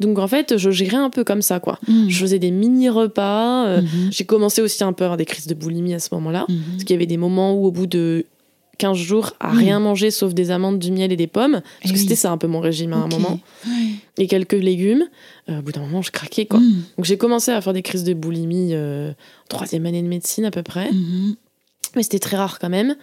[0.00, 1.78] Donc, en fait, je gérais un peu comme ça, quoi.
[2.08, 3.66] Je faisais des mini-repas.
[3.66, 4.08] euh, Mhm.
[4.10, 6.44] J'ai commencé aussi un peu à avoir des crises de boulimie à ce moment-là.
[6.48, 6.58] Mhm.
[6.72, 8.26] Parce qu'il y avait des moments où, au bout de
[8.78, 9.58] 15 jours, à Mm.
[9.58, 11.98] rien manger sauf des amandes, du miel et des pommes, parce Eh que oui.
[12.00, 13.38] c'était ça un peu mon régime à un moment,
[14.16, 15.04] et quelques légumes,
[15.50, 16.60] euh, au bout d'un moment, je craquais, quoi.
[16.60, 16.82] Mhm.
[16.96, 19.12] Donc j'ai commencé à faire des crises de boulimie euh,
[19.48, 21.34] troisième année de médecine à peu près, Mhm.
[21.96, 22.96] mais c'était très rare quand même.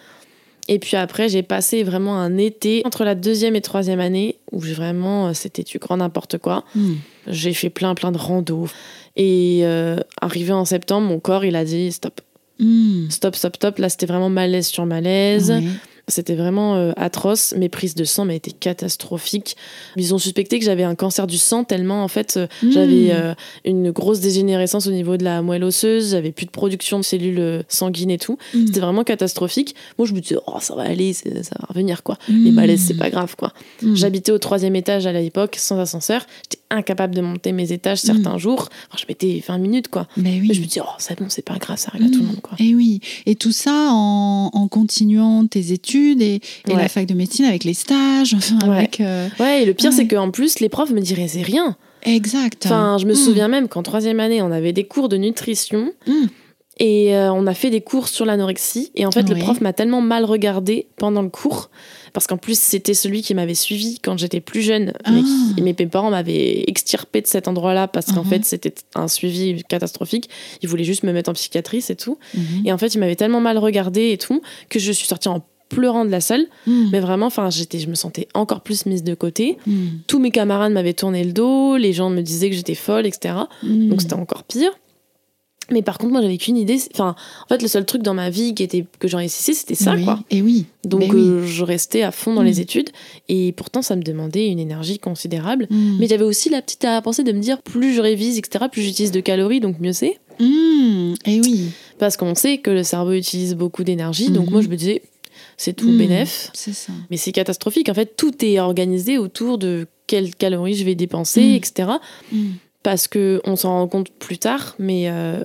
[0.67, 4.59] Et puis après, j'ai passé vraiment un été entre la deuxième et troisième année où
[4.59, 6.63] vraiment, euh, c'était du grand n'importe quoi.
[6.73, 6.97] Mhm.
[7.27, 8.67] J'ai fait plein plein de randos.
[9.15, 12.19] Et euh, arrivé en septembre, mon corps, il a dit stop,
[12.59, 13.07] Mhm.
[13.09, 13.77] stop, stop, stop.
[13.79, 15.51] Là, c'était vraiment malaise sur malaise.
[15.51, 15.63] Ouais.
[16.07, 17.53] C'était vraiment euh, atroce.
[17.57, 19.57] Mes prises de sang m'ont été catastrophiques.
[19.97, 22.71] Ils ont suspecté que j'avais un cancer du sang tellement, en fait, euh, Mhm.
[22.71, 23.33] j'avais euh,
[23.65, 26.11] une grosse dégénérescence au niveau de la moelle osseuse.
[26.11, 28.37] J'avais plus de production de cellules sanguines et tout.
[28.53, 28.67] Mhm.
[28.67, 29.75] C'était vraiment catastrophique.
[29.97, 31.23] Moi, je me disais, oh, ça va aller, ça
[31.59, 32.17] va revenir, quoi.
[32.27, 32.53] Les Mhm.
[32.53, 33.51] malaises, c'est pas grave, quoi.
[33.81, 36.25] J'habitais au troisième étage à l'époque, sans ascenseur.
[36.43, 38.69] J'étais incapable de monter mes étages certains jours.
[38.89, 40.07] Enfin, je mettais 20 minutes, quoi.
[40.17, 40.47] Mais oui.
[40.49, 42.25] Mais je me disais, oh, c'est bon, c'est pas grave, ça arrive à tout le
[42.27, 42.55] monde, quoi.
[42.59, 46.75] Et oui, et tout ça en, en continuant tes études et, et Ouais.
[46.75, 48.77] la fac de médecine avec les stages, enfin Ouais.
[48.77, 48.99] avec...
[49.01, 49.95] euh, Ouais, et le pire, Ouais.
[49.95, 51.75] c'est qu'en plus, les profs me diraient, c'est rien.
[52.03, 52.65] Exact.
[52.65, 53.15] Enfin, je me Mm.
[53.15, 56.13] souviens même qu'en troisième année, on avait des cours de nutrition Mm.
[56.79, 58.91] et euh, on a fait des cours sur l'anorexie.
[58.95, 61.69] Et en fait, le prof m'a tellement mal regardé pendant le cours,
[62.13, 64.93] parce qu'en plus, c'était celui qui m'avait suivi quand j'étais plus jeune.
[65.11, 65.53] Mais qui- Ah.
[65.57, 68.29] et mes parents m'avaient extirpé de cet endroit-là parce qu'en Mhm.
[68.29, 70.29] fait, c'était un suivi catastrophique.
[70.61, 72.17] Ils voulaient juste me mettre en psychiatrie, c'est tout.
[72.35, 72.43] Mhm.
[72.65, 75.43] Et en fait, il m'avait tellement mal regardé et tout que je suis sortie en
[75.69, 76.45] pleurant de la salle.
[76.67, 76.89] Mm.
[76.91, 79.57] Mais vraiment, enfin, j'étais, je me sentais encore plus mise de côté.
[79.65, 79.87] Mm.
[80.07, 83.35] Tous mes camarades m'avaient tourné le dos, les gens me disaient que j'étais folle, etc.
[83.63, 83.89] Mm.
[83.89, 84.71] Donc c'était encore pire.
[85.71, 86.77] Mais par contre, moi, j'avais qu'une idée.
[86.93, 89.73] Enfin, en fait, le seul truc dans ma vie qui était que j'en réussissais, c'était
[89.73, 90.19] ça, Oui, quoi.
[90.29, 90.65] Et oui.
[90.83, 91.21] Donc, Ben oui.
[91.21, 92.89] euh, je restais à fond dans les études.
[93.29, 95.67] Et pourtant, ça me demandait une énergie considérable.
[95.71, 98.83] Mais j'avais aussi la petite à pensée de me dire, plus je révise, etc., plus
[98.83, 100.19] j'utilise de calories, donc mieux c'est.
[100.39, 101.13] Mm.
[101.25, 104.29] Et oui, Parce qu'on sait que le cerveau utilise beaucoup d'énergie.
[104.29, 105.01] Donc moi, je me disais,
[105.57, 105.97] c'est tout Mm.
[105.97, 106.49] bénef.
[106.53, 106.91] c'est ça.
[107.09, 107.89] Mais c'est catastrophique.
[107.89, 111.55] En fait, tout est organisé autour de quelles calories je vais dépenser, Mm.
[111.55, 111.89] etc.
[112.31, 112.45] Mm.
[112.83, 115.43] parce que on s'en rend compte plus tard, mais euh,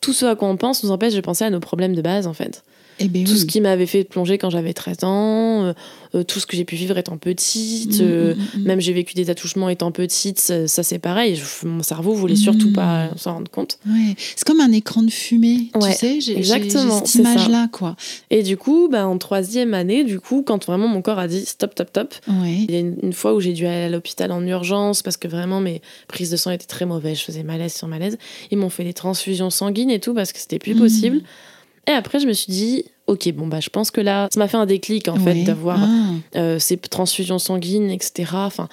[0.00, 2.26] tout ce à quoi on pense nous empêche de penser à nos problèmes de base,
[2.26, 2.62] en fait.
[3.00, 3.38] Eh ben Tout oui.
[3.38, 5.72] ce qui m'avait fait plonger quand j'avais 13 ans, euh,
[6.14, 8.64] euh, tout ce que j'ai pu vivre étant petite, Mm, euh, mm, mm, mm.
[8.66, 12.36] même j'ai vécu des attouchements étant petite, ça, ça, c'est pareil, je- mon cerveau voulait
[12.36, 13.78] surtout pas s'en rendre compte.
[13.86, 14.14] Ouais.
[14.36, 17.96] C'est comme un écran de fumée, Ouais, tu sais, j'ai cette image-là, quoi.
[18.30, 21.44] Et du coup, bah, en troisième année, du coup, quand vraiment mon corps a dit
[21.44, 22.58] stop, stop, stop, Ouais.
[22.68, 25.16] Il y a une, une fois où j'ai dû aller à l'hôpital en urgence parce
[25.16, 27.18] que vraiment mes prises de sang étaient très mauvaises.
[27.18, 28.18] Je faisais malaise sur malaise.
[28.50, 31.20] Ils m'ont fait des transfusions sanguines et tout parce que c'était plus possible.
[31.86, 34.48] Et après, je me suis dit, ok, bon, bah, je pense que là, ça m'a
[34.48, 36.10] fait un déclic en fait d'avoir Ah.
[36.36, 38.30] euh, ces transfusions sanguines, etc.
[38.34, 38.68] Enfin,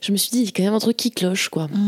[0.00, 1.68] je me suis dit, il y a quand même un truc qui cloche, quoi.
[1.74, 1.78] Ah.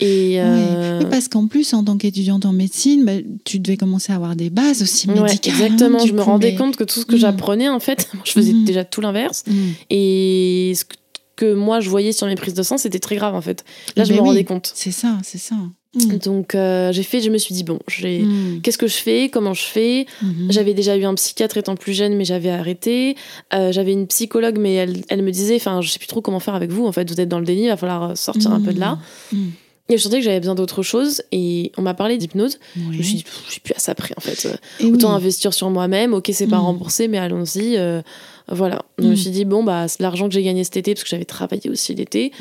[0.00, 3.12] Et euh, Oui, parce qu'en plus, en tant qu'étudiante en médecine, bah,
[3.44, 5.30] tu devais commencer à avoir des bases aussi médicales.
[5.32, 5.98] hein, exactement.
[6.06, 7.20] Je me rendais mais- compte que tout ce que Mhm.
[7.20, 8.64] j'apprenais, en fait, je faisais Mhm.
[8.64, 9.42] déjà tout l'inverse.
[9.46, 9.52] Mm.
[9.90, 10.94] Et ce que-
[11.36, 13.64] que moi, je voyais sur mes prises de sang, c'était très grave, en fait.
[13.96, 14.28] Là, je Ben me oui.
[14.28, 14.72] rendais compte.
[14.74, 15.54] C'est ça, c'est ça.
[15.94, 16.18] Mm.
[16.18, 18.60] Donc euh, j'ai fait, je me suis dit bon, Mm.
[18.62, 20.06] qu'est-ce que je fais, comment je fais?
[20.22, 20.48] Mhm.
[20.50, 23.16] J'avais déjà eu un psychiatre étant plus jeune, mais j'avais arrêté.
[23.54, 26.40] Euh, j'avais une psychologue, mais elle, elle me disait, enfin, je sais plus trop comment
[26.40, 26.86] faire avec vous.
[26.86, 28.98] En fait, vous êtes dans le déni, il va falloir sortir un peu de là.
[29.32, 29.46] Mm.
[29.90, 31.22] Et je sentais que j'avais besoin d'autre chose.
[31.32, 32.58] Et on m'a parlé d'hypnose.
[32.76, 34.46] Je me suis dit, je suis plus à ça près en fait.
[34.82, 34.92] Oui.
[34.92, 36.12] Autant investir sur moi-même.
[36.12, 37.78] Ok, c'est pas remboursé, mais allons-y.
[37.78, 38.02] euh,
[38.50, 38.82] voilà.
[38.98, 41.24] Je me suis dit, bon, bah, l'argent que j'ai gagné cet été, parce que j'avais
[41.24, 42.32] travaillé aussi l'été,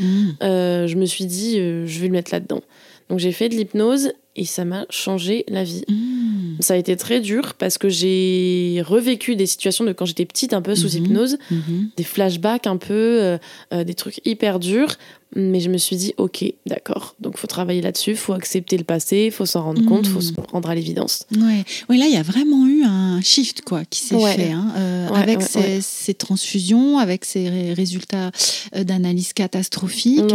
[0.42, 2.60] je me suis dit, je vais le mettre là-dedans.
[3.10, 5.84] Donc j'ai fait de l'hypnose et ça m'a changé la vie.
[5.88, 6.58] Mm.
[6.60, 10.54] Ça a été très dur parce que j'ai revécu des situations de quand j'étais petite,
[10.54, 11.06] un peu sous Mhm.
[11.06, 11.90] hypnose, Mhm.
[11.96, 13.38] des flashbacks un peu, euh,
[13.74, 14.96] euh, des trucs hyper durs.
[15.36, 17.16] Mais je me suis dit, ok, d'accord.
[17.20, 20.70] Donc faut travailler là-dessus, faut accepter le passé, faut s'en rendre compte, faut se rendre
[20.70, 21.26] à l'évidence.
[21.36, 21.64] Ouais.
[21.90, 24.34] ouais, là, il y a vraiment eu un shift quoi, qui s'est Ouais.
[24.36, 28.32] fait hein, euh, Ouais, avec ces, transfusions, avec ces ré- résultats
[28.74, 30.34] d'analyse catastrophiques.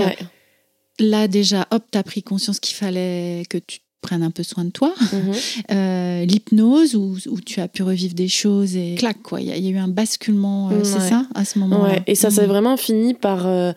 [1.00, 4.64] Là, déjà, hop, tu as pris conscience qu'il fallait que tu prennes un peu soin
[4.64, 4.92] de toi.
[5.12, 5.32] Mhm.
[5.70, 9.40] Euh, L'hypnose, où, où tu as pu revivre des choses et clac, quoi.
[9.40, 11.08] Il y, a- il y a eu un basculement, euh, c'est Ouais.
[11.08, 11.82] ça, à ce moment-là?
[11.94, 12.48] Ouais, et ça s'est Mm.
[12.50, 13.72] vraiment fini par, euh,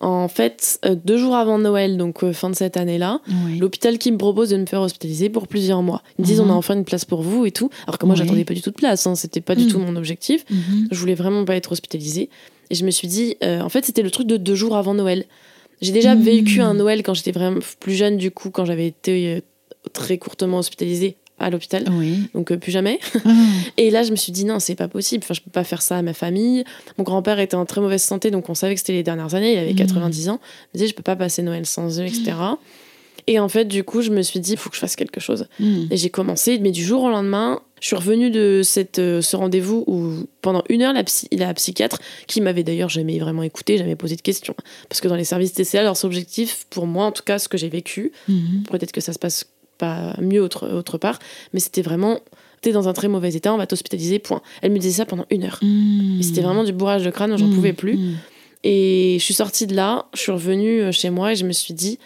[0.00, 3.20] en fait, deux jours avant Noël, donc fin de cette année-là,
[3.58, 6.02] l'hôpital qui me propose de me faire hospitaliser pour plusieurs mois.
[6.18, 6.50] Ils me disent, Mhm.
[6.50, 7.70] on a enfin une place pour vous et tout.
[7.86, 8.20] Alors que moi, Ouais.
[8.22, 9.70] j'attendais pas du tout de place, hein, c'était pas du Mhm.
[9.70, 10.44] tout mon objectif.
[10.50, 10.88] Mhm.
[10.92, 12.30] Je voulais vraiment pas être hospitalisée.
[12.70, 15.24] Et je me suis dit, en fait, c'était le truc de deux jours avant Noël.
[15.80, 19.36] J'ai déjà vécu un Noël quand j'étais vraiment plus jeune, du coup, quand j'avais été
[19.36, 19.40] euh,
[19.92, 21.84] très courtement hospitalisée à l'hôpital.
[21.92, 22.28] Oui.
[22.34, 22.98] Donc, euh, plus jamais.
[23.24, 23.30] Ah.
[23.76, 25.22] Et là, je me suis dit, non, c'est pas possible.
[25.24, 26.64] Enfin, je peux pas faire ça à ma famille.
[26.98, 29.52] Mon grand-père était en très mauvaise santé, donc on savait que c'était les dernières années.
[29.52, 29.76] Il avait Mhm.
[29.76, 30.40] 90 ans.
[30.42, 32.32] Je me disais, je peux pas passer Noël sans eux, etc.
[33.30, 35.20] Et en fait, du coup, je me suis dit, il faut que je fasse quelque
[35.20, 35.46] chose.
[35.60, 35.84] Mm.
[35.90, 39.36] Et j'ai commencé, mais du jour au lendemain, je suis revenue de cette, euh, ce
[39.36, 43.76] rendez-vous où pendant une heure, la, psy- la psychiatre, qui m'avait d'ailleurs jamais vraiment écouté,
[43.76, 44.54] jamais posé de questions.
[44.88, 47.58] Parce que dans les services TCA, leur objectif, pour moi en tout cas, ce que
[47.58, 48.62] j'ai vécu, Mhm.
[48.70, 49.44] peut-être que ça se passe
[49.76, 51.18] pas mieux autre, autre part,
[51.52, 52.18] mais c'était vraiment,
[52.62, 54.40] t'es dans un très mauvais état, on va t'hospitaliser, point.
[54.62, 55.58] Elle me disait ça pendant une heure.
[55.62, 56.18] Mm.
[56.18, 57.54] Et c'était vraiment du bourrage de crâne, j'en Mm.
[57.54, 57.96] pouvais plus.
[57.96, 58.14] Mm.
[58.64, 61.52] Et je suis sortie de là, je suis revenue euh, chez moi et je me
[61.52, 61.98] suis dit,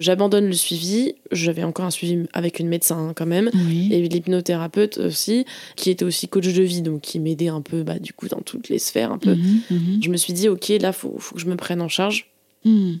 [0.00, 1.14] j'abandonne le suivi.
[1.32, 3.50] J'avais encore un suivi avec une médecin hein, quand même.
[3.54, 3.88] Oui.
[3.92, 5.44] Et l'hypnothérapeute aussi,
[5.76, 8.40] qui était aussi coach de vie, donc qui m'aidait un peu, bah, du coup, dans
[8.40, 9.34] toutes les sphères un peu.
[9.34, 9.60] Mhm.
[9.70, 10.00] Mhm.
[10.02, 12.26] Je me suis dit, ok, là, faut, faut que je me prenne en charge.
[12.64, 12.94] Mm.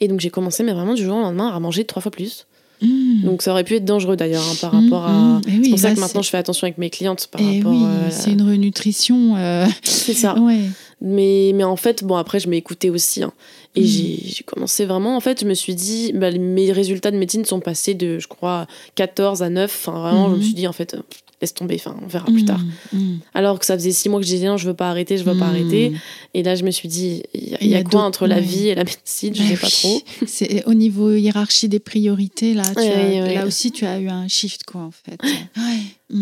[0.00, 2.46] Et donc, j'ai commencé, mais vraiment du jour au lendemain, à manger trois fois plus.
[2.82, 3.22] Mm.
[3.24, 5.40] Donc, ça aurait pu être dangereux d'ailleurs, hein, par Mm, rapport à.
[5.46, 7.40] Eh oui, C'est pour ça là, que maintenant, je fais attention avec mes clientes par
[7.42, 9.36] Eh rapport oui, euh, c'est une renutrition.
[9.36, 10.34] euh, C'est ça.
[10.40, 10.60] Ouais.
[11.06, 13.22] Mais, mais en fait, bon, après, je m'ai écoutée aussi.
[13.22, 13.32] hein.
[13.76, 13.84] Et Mm.
[13.86, 15.16] j'ai commencé vraiment.
[15.16, 18.26] En fait, je me suis dit, bah, mes résultats de médecine sont passés de, je
[18.26, 19.70] crois, 14 à 9.
[19.86, 21.00] Enfin, vraiment, je me suis dit, en fait, euh,
[21.42, 22.60] laisse tomber, enfin, on verra plus tard.
[22.92, 24.88] Mm, mm, Alors que ça faisait six mois que je disais, non, je veux pas
[24.88, 25.48] arrêter, je veux pas mm.
[25.50, 25.92] arrêter.
[26.32, 28.68] Et là, je me suis dit, il y a, y a quoi entre la vie
[28.68, 29.34] et la médecine?
[29.34, 30.00] Je Bah sais pas trop.
[30.26, 32.62] C'est au niveau hiérarchie des priorités là.
[32.74, 33.34] Tu as-.
[33.34, 35.20] Là aussi, tu as eu un shift quoi en fait.
[35.22, 36.16] Ouais.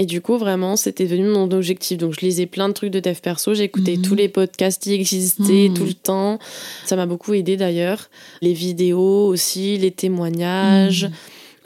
[0.00, 1.98] Et du coup, vraiment, c'était devenu mon objectif.
[1.98, 3.52] Donc, je lisais plein de trucs de dev perso.
[3.52, 4.02] J'écoutais Mhm.
[4.02, 5.74] tous les podcasts qui existaient Mhm.
[5.74, 6.38] tout le temps.
[6.86, 8.08] Ça m'a beaucoup aidé d'ailleurs.
[8.40, 11.06] Les vidéos aussi, les témoignages.
[11.06, 11.10] Mm.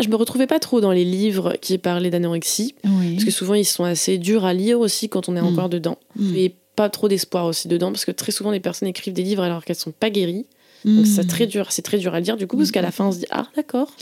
[0.04, 2.74] Je me retrouvais pas trop dans les livres qui parlaient d'anorexie.
[2.84, 3.12] Oui.
[3.14, 5.46] Parce que souvent, ils sont assez durs à lire aussi quand on est Mhm.
[5.48, 5.98] encore dedans.
[6.34, 7.92] Et pas trop d'espoir aussi dedans.
[7.92, 10.46] Parce que très souvent, les personnes écrivent des livres alors qu'elles sont pas guéries.
[10.84, 11.26] Donc, c'est Mm.
[11.28, 11.66] très dur.
[11.70, 12.56] C'est très dur à lire du coup.
[12.56, 13.92] Parce qu'à la fin, on se dit, ah, d'accord.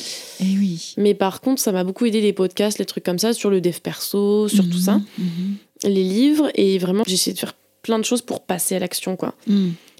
[0.40, 0.95] Eh oui.
[0.97, 3.61] Mais par contre, ça m'a beaucoup aidé les podcasts, les trucs comme ça, sur le
[3.61, 5.01] dev perso, sur tout ça.
[5.19, 5.57] Mhm.
[5.85, 9.16] les livres et vraiment j'ai essayé de faire plein de choses pour passer à l'action
[9.16, 9.35] quoi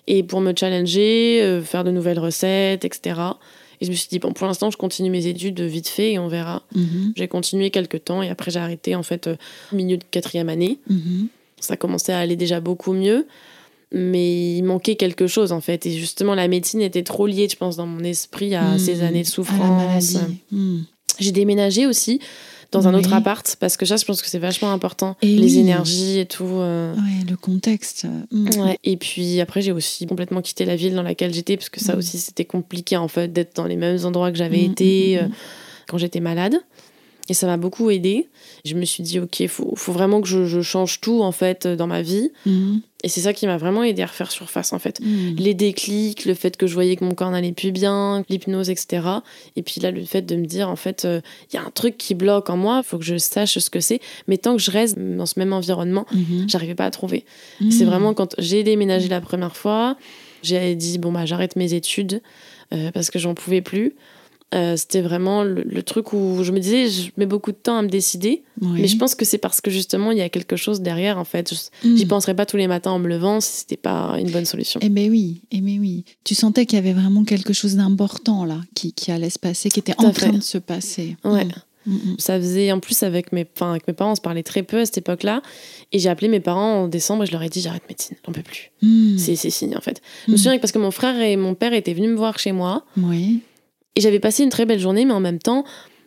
[0.07, 3.19] et pour me challenger euh, faire de nouvelles recettes etc
[3.81, 6.19] et je me suis dit bon pour l'instant je continue mes études vite fait et
[6.19, 6.63] on verra
[7.17, 9.37] j'ai continué quelques temps et après j'ai arrêté en fait euh,
[9.73, 10.79] au milieu de quatrième année
[11.61, 13.27] ça commençait à aller déjà beaucoup mieux
[13.93, 17.57] mais il manquait quelque chose en fait et justement la médecine était trop liée je
[17.57, 18.79] pense dans mon esprit à Mm.
[18.79, 20.19] ces années de souffrance maladie.
[20.53, 20.79] Mm.
[21.19, 22.21] j'ai déménagé aussi
[22.73, 23.01] dans un Oui.
[23.01, 25.59] autre appart parce que ça je pense que c'est vachement important Et les oui.
[25.59, 28.07] énergies et tout euh, Ouais, le contexte.
[28.31, 28.49] Mm.
[28.61, 28.79] Ouais.
[28.85, 31.97] Et puis après, j'ai aussi complètement quitté la ville dans laquelle j'étais, parce que ça
[31.97, 35.27] aussi, c'était compliqué en fait d'être dans les mêmes endroits que j'avais été euh,
[35.89, 36.55] quand j'étais malade.
[37.31, 38.29] Et ça m'a beaucoup aidé.
[38.65, 41.67] Je me suis dit, ok, faut, faut vraiment que je, je change tout en fait
[41.67, 42.33] dans ma vie.
[42.45, 42.81] Mhm.
[43.05, 45.01] Et c'est ça qui m'a vraiment aidé à refaire surface en fait.
[45.01, 45.37] Mm.
[45.39, 49.07] Les déclics, le fait que je voyais que mon corps n'allait plus bien, l'hypnose, etc.
[49.57, 51.71] Et puis là, le fait de me dire, en fait, euh, il y a un
[51.71, 54.01] truc qui bloque en moi, il faut que je sache ce que c'est.
[54.29, 56.47] Mais tant que je reste dans ce même environnement, Mhm.
[56.49, 57.25] j'arrivais pas à trouver.
[57.63, 57.71] Mm.
[57.71, 59.97] C'est vraiment quand j'ai déménagé la première fois,
[60.43, 62.21] j'ai dit bon bah j'arrête mes études
[62.75, 63.95] euh, parce que j'en pouvais plus.
[64.53, 67.77] Euh, c'était vraiment le, le truc où je me disais, je mets beaucoup de temps
[67.79, 68.43] à me décider.
[68.61, 68.81] Oui.
[68.83, 71.25] Mais je pense que c'est parce que justement, il y a quelque chose derrière, en
[71.25, 71.53] fait.
[71.85, 71.97] Mm.
[71.97, 74.81] J'y penserais pas tous les matins en me levant si c'était pas une bonne solution.
[74.83, 76.05] Eh ben oui, eh ben oui.
[76.25, 79.69] Tu sentais qu'il y avait vraiment quelque chose d'important là, qui, qui allait se passer,
[79.69, 80.39] qui était Tout en train fait.
[80.39, 81.17] de se passer.
[81.23, 81.47] Ouais.
[81.87, 82.17] Mm, mm.
[82.19, 84.81] Ça faisait, en plus, avec mes, enfin, avec mes parents, on se parlait très peu
[84.81, 85.43] à cette époque-là.
[85.93, 88.33] Et j'ai appelé mes parents en décembre et je leur ai dit, j'arrête médecine, j'en
[88.33, 88.73] peux plus.
[88.83, 89.17] Mm.
[89.17, 90.03] C'est fini, en fait.
[90.27, 92.39] Je me souviens que parce que mon frère et mon père étaient venus me voir
[92.41, 92.85] chez moi.
[92.97, 93.43] Oui.
[93.97, 95.65] Et j'avais passé une très belle journée, mais en même temps,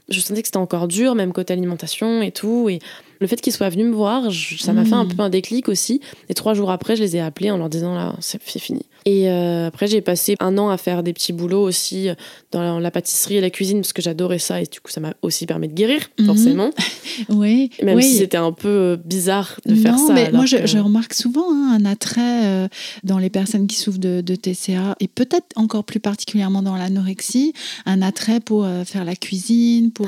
[0.10, 2.70] je sentais que c'était encore dur, même côté alimentation et tout.
[2.70, 2.80] Et
[3.24, 5.70] le fait qu'ils soient venus me voir, je- ça m'a fait un peu un déclic
[5.70, 6.02] aussi.
[6.30, 8.82] Et trois jours après, je les ai appelés en leur disant là, c'est fini.
[9.06, 12.16] Et euh, après, j'ai passé un an à faire des petits boulots aussi euh,
[12.52, 14.62] dans la, la pâtisserie et la cuisine parce que j'adorais ça.
[14.62, 16.26] Et du coup, ça m'a aussi permis de guérir, Mhm.
[16.26, 16.70] forcément.
[17.30, 17.70] Oui.
[17.84, 18.04] Même oui.
[18.04, 20.14] si c'était un peu euh, bizarre de faire non, ça.
[20.14, 22.68] mais alors moi je, que- je remarque souvent hein, un attrait euh,
[23.04, 27.54] dans les personnes qui souffrent de, de TCA et peut-être encore plus particulièrement dans l'anorexie,
[27.86, 30.08] un attrait pour euh, faire la cuisine, pour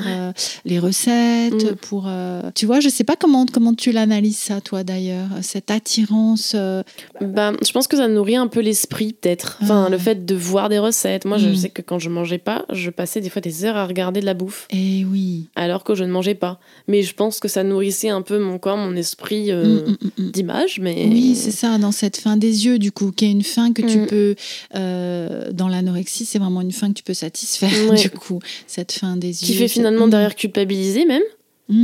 [0.64, 1.76] les recettes, Mm.
[1.76, 2.08] pour
[2.54, 6.52] tu vois, je sais pas comment comment tu l'analyses ça toi d'ailleurs, cette attirance.
[6.54, 6.82] euh,
[7.22, 9.58] Bah, je pense que ça nourrit un peu l'esprit, peut-être.
[9.62, 9.90] Enfin, Ah.
[9.90, 11.24] le fait de voir des recettes.
[11.24, 11.56] Moi, je Mm.
[11.56, 14.26] sais que quand je mangeais pas, je passais des fois des heures à regarder de
[14.26, 14.66] la bouffe.
[14.70, 15.48] Eh oui.
[15.56, 16.60] alors que je ne mangeais pas.
[16.88, 19.96] Mais je pense que ça nourrissait un peu mon corps, mon esprit euh, Mm, mm,
[20.18, 20.30] mm, mm.
[20.32, 20.78] d'image.
[20.80, 23.72] Mais Oui, c'est ça, dans cette fin des yeux, du coup, qui est une fin
[23.72, 24.34] que tu peux,
[24.74, 27.96] euh, dans l'anorexie, c'est vraiment une fin que tu peux satisfaire, Ouais.
[28.00, 29.46] du coup, cette fin des yeux.
[29.46, 31.22] qui fait finalement derrière culpabiliser même.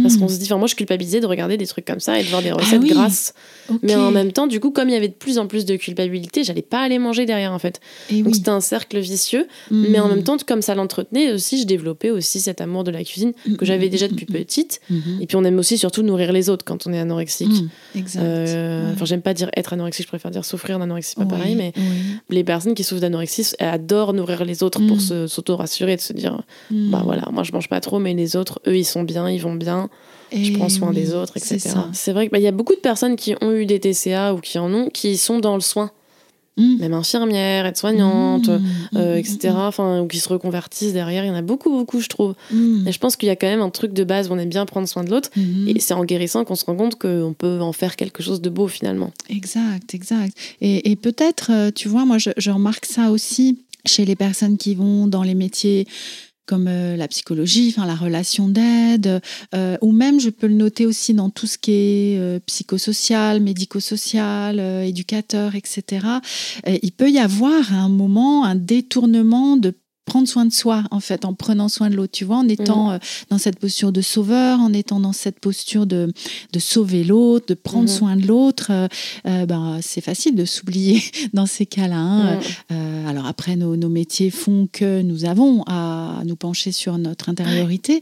[0.02, 2.22] Parce qu'on se dit, enfin moi je culpabilisais de regarder des trucs comme ça et
[2.22, 2.90] de voir des recettes oui.
[2.90, 3.34] grasses.
[3.82, 5.76] Mais en même temps, du coup, comme il y avait de plus en plus de
[5.76, 7.80] culpabilité, j'allais pas aller manger derrière en fait.
[8.10, 8.34] Eh Donc oui.
[8.34, 9.48] c'était un cercle vicieux.
[9.70, 9.86] Mm.
[9.88, 13.02] Mais en même temps, comme ça l'entretenait aussi, je développais aussi cet amour de la
[13.02, 14.80] cuisine que j'avais déjà depuis petite.
[15.20, 17.52] Et puis on aime aussi surtout nourrir les autres quand on est anorexique.
[17.94, 18.22] Exact.
[18.22, 18.92] Euh, Ouais.
[18.94, 21.72] Enfin, j'aime pas dire être anorexique, je préfère dire souffrir d'anorexie, pas Oui, pareil, mais
[22.30, 27.02] les personnes qui souffrent d'anorexie adorent nourrir les autres pour s'auto-rassurer, de se dire bah
[27.04, 29.54] voilà, moi je mange pas trop, mais les autres, eux, ils sont bien, ils vont
[29.54, 29.71] bien,
[30.32, 31.58] je Eh prends soin oui, des autres, etc.
[31.92, 34.58] C'est vrai qu'il y a beaucoup de personnes qui ont eu des TCA ou qui
[34.58, 35.90] en ont, qui sont dans le soin,
[36.58, 36.80] Mm.
[36.80, 38.60] même infirmières, aides-soignantes, Mm,
[38.96, 39.54] euh, mm, etc.
[39.56, 41.24] Enfin, ou qui se reconvertissent derrière.
[41.24, 42.34] Il y en a beaucoup, beaucoup, je trouve.
[42.50, 44.38] mm, Et je pense qu'il y a quand même un truc de base où on
[44.38, 45.30] aime bien prendre soin de l'autre.
[45.66, 48.50] Et c'est en guérissant qu'on se rend compte qu'on peut en faire quelque chose de
[48.50, 49.12] beau finalement.
[49.30, 50.36] Exact, exact.
[50.60, 54.58] Et, et peut-être, euh, tu vois, moi, je, je remarque ça aussi chez les personnes
[54.58, 55.86] qui vont dans les métiers
[56.52, 59.22] comme euh, la psychologie, enfin la relation d'aide,
[59.54, 63.40] euh, ou même je peux le noter aussi dans tout ce qui est euh, psychosocial,
[63.40, 66.06] médico-social, éducateur, etc.
[66.82, 69.72] Il peut y avoir à un moment un détournement de
[70.12, 72.90] prendre soin de soi, en fait, en prenant soin de l'autre, tu vois, en étant
[72.90, 72.98] euh,
[73.30, 76.12] dans cette posture de sauveur, en étant dans cette posture de,
[76.52, 77.96] de sauver l'autre, de prendre Mhm.
[77.98, 78.88] soin de l'autre, euh,
[79.26, 81.00] euh, ben, c'est facile de s'oublier
[81.32, 81.96] dans ces cas-là.
[81.96, 82.34] hein.
[82.36, 82.40] Mm.
[82.72, 87.30] Euh, alors après, nos, nos métiers font que nous avons à nous pencher sur notre
[87.30, 88.00] intériorité,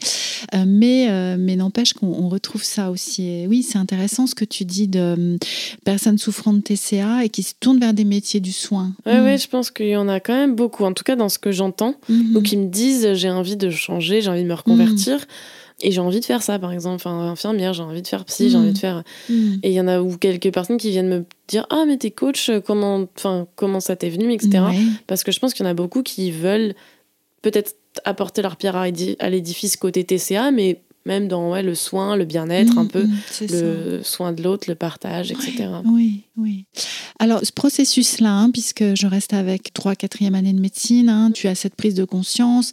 [0.55, 1.07] Euh, mais,
[1.39, 3.23] mais n'empêche qu'on on retrouve ça aussi.
[3.29, 5.39] Et oui, c'est intéressant ce que tu dis de
[5.85, 8.93] personnes souffrant de TCA et qui se tournent vers des métiers du soin.
[9.07, 9.25] Ouais, Mm.
[9.25, 11.39] ouais, je pense qu'il y en a quand même beaucoup, en tout cas dans ce
[11.39, 12.37] que j'entends, Mhm.
[12.37, 15.27] ou qui me disent j'ai envie de changer, j'ai envie de me reconvertir,
[15.83, 18.51] et j'ai envie de faire ça, par exemple, enfin, infirmière, j'ai envie de faire psy,
[18.51, 19.03] j'ai envie de faire.
[19.29, 19.55] Mm.
[19.63, 22.11] Et il y en a ou quelques personnes qui viennent me dire ah mais t'es
[22.11, 24.51] coach, comment, enfin, comment ça t'est venu, etc.
[24.55, 24.79] Ouais.
[25.07, 26.75] Parce que je pense qu'il y en a beaucoup qui veulent
[27.43, 32.25] peut-être apporter leur pierre à l'édifice côté TCA, mais même dans ouais, le soin, le
[32.25, 33.45] bien-être, un Mm, peu, mm, ça.
[33.51, 35.67] le soin de l'autre, le partage, etc.
[35.87, 36.65] Oui, oui.
[37.19, 41.49] Alors, ce processus-là, hein, puisque je reste avec 3 4e année de médecine, hein, tu
[41.49, 42.73] as cette prise de conscience,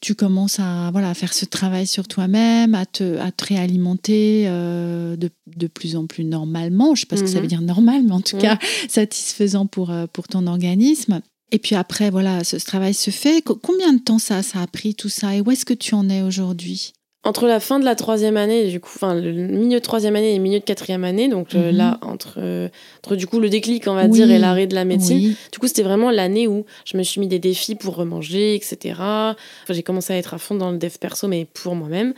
[0.00, 4.44] tu commences à, voilà, à faire ce travail sur toi-même, à te, à te réalimenter
[4.46, 6.94] euh, de, de plus en plus normalement.
[6.94, 7.42] Je ne sais pas ce que ça Mhm.
[7.42, 11.20] veut dire normal, mais en tout cas satisfaisant pour, euh, pour ton organisme.
[11.50, 13.42] Et puis après, voilà, ce, ce travail se fait.
[13.42, 15.34] Co- Combien de temps ça, ça a pris tout ça?
[15.34, 16.92] Et où est-ce que tu en es aujourd'hui?
[17.28, 20.32] Entre la fin de la troisième année, du coup, enfin le milieu de troisième année
[20.32, 21.76] et le milieu de quatrième année, donc euh, Mhm.
[21.76, 22.68] là entre, euh,
[23.04, 24.10] entre du coup le déclic, on va Oui.
[24.10, 25.18] dire, et l'arrêt de la médecine.
[25.18, 25.36] Oui.
[25.52, 28.94] Du coup, c'était vraiment l'année où je me suis mis des défis pour remanger, etc.
[28.98, 29.34] Enfin,
[29.68, 32.14] j'ai commencé à être à fond dans le dev perso, mais pour moi-même.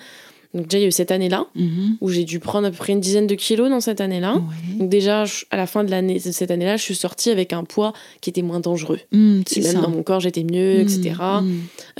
[0.52, 1.96] Donc déjà, il y a eu cette année-là Mhm.
[2.00, 4.34] où j'ai dû prendre à peu près une dizaine de kilos dans cette année-là.
[4.34, 4.78] Ouais.
[4.80, 7.62] Donc déjà, à la fin de l'année, de cette année-là, je suis sortie avec un
[7.62, 8.98] poids qui était moins dangereux.
[9.12, 9.80] Mm, Et c'est même ça.
[9.80, 11.12] dans mon corps, j'étais mieux, Mm, etc.
[11.42, 11.50] mm.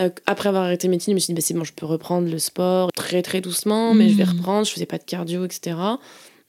[0.01, 2.29] Euh, après avoir arrêté médecine, je me suis dit, bah, c'est bon, je peux reprendre
[2.29, 4.67] le sport très très doucement, mais je vais reprendre.
[4.67, 5.77] Je faisais pas de cardio, etc.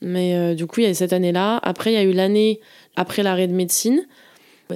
[0.02, 1.60] Mais euh, du coup, il y a eu cette année-là.
[1.62, 2.60] Après, il y a eu l'année
[2.96, 4.02] après l'arrêt de médecine.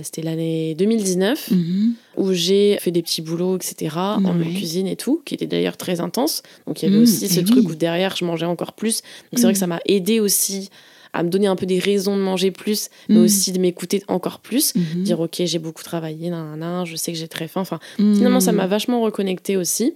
[0.04, 1.94] C'était l'année 2019 Mhm.
[2.18, 3.96] où j'ai fait des petits boulots, etc.
[4.24, 4.54] en Ouais.
[4.54, 6.44] cuisine et tout, qui était d'ailleurs très intense.
[6.68, 9.02] Donc il y avait Mhm, aussi ce truc où derrière, je mangeais encore plus.
[9.02, 9.54] Donc c'est vrai Mhm.
[9.54, 10.70] que ça m'a aidé aussi
[11.14, 13.24] à me donner un peu des raisons de manger plus, mais Mm.
[13.24, 14.74] aussi de m'écouter encore plus.
[14.98, 17.62] Dire, ok, j'ai beaucoup travaillé, nan, nan, je sais que j'ai très faim.
[17.62, 19.94] Enfin, finalement, ça m'a vachement reconnecté aussi.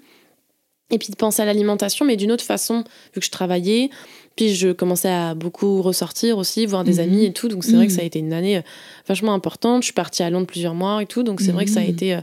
[0.91, 2.83] Et puis de penser à l'alimentation, mais d'une autre façon,
[3.13, 3.89] vu que je travaillais.
[4.35, 6.99] Puis je commençais à beaucoup ressortir aussi, voir des Mhm.
[6.99, 7.47] amis et tout.
[7.49, 7.97] Donc c'est vrai que Mhm.
[7.97, 8.61] ça a été une année euh,
[9.07, 9.81] vachement importante.
[9.81, 11.23] Je suis partie à Londres plusieurs mois et tout.
[11.23, 11.89] Donc c'est vrai que ça a Mhm.
[11.89, 12.21] été euh,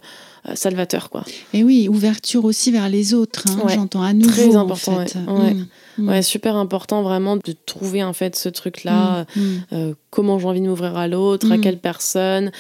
[0.49, 1.25] euh, salvateur, quoi.
[1.53, 3.45] Et oui, ouverture aussi vers les autres.
[3.49, 4.31] hein, Ouais, J'entends à nouveau.
[4.31, 5.17] très en important, fait.
[5.19, 5.33] ouais.
[5.41, 5.55] Ouais.
[5.55, 5.67] Mm.
[5.99, 6.09] Mm.
[6.09, 9.27] Ouais, super important vraiment de trouver en fait ce truc-là.
[9.35, 9.41] Mm.
[9.73, 11.61] Euh, comment j'ai envie de m'ouvrir à l'autre, à Mhm.
[11.63, 12.51] quelle personne.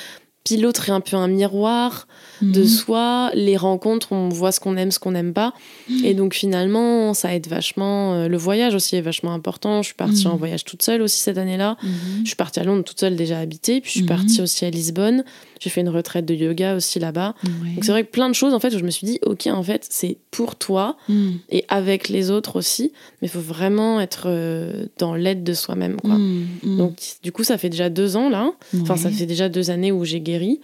[0.44, 2.06] Puis l'autre est un peu un miroir
[2.42, 2.66] de Mhm.
[2.66, 3.30] soi.
[3.34, 5.52] Les rencontres, on voit ce qu'on aime, ce qu'on n'aime pas.
[5.88, 6.04] Mhm.
[6.04, 8.14] Et donc finalement, ça aide vachement.
[8.14, 9.82] Euh, Le voyage aussi est vachement important.
[9.82, 10.32] Je suis partie Mhm.
[10.32, 11.76] en voyage toute seule aussi cette année-là.
[11.82, 11.90] Mhm.
[12.22, 13.80] Je suis partie à Londres toute seule déjà habitée.
[13.80, 14.08] Puis je suis Mhm.
[14.08, 15.24] partie aussi à Lisbonne.
[15.60, 17.34] J'ai fait une retraite de yoga aussi là-bas.
[17.44, 17.74] Ouais.
[17.74, 19.46] Donc c'est vrai que plein de choses en fait où je me suis dit, ok,
[19.46, 20.96] en fait, c'est pour toi
[21.50, 22.92] et avec les autres aussi.
[23.22, 25.98] Mais il faut vraiment être euh, dans l'aide de soi-même.
[26.00, 26.16] quoi.
[26.64, 28.50] Donc du coup, ça fait déjà deux ans là.
[28.82, 30.60] Enfin, ça fait déjà deux années où j'ai guéri.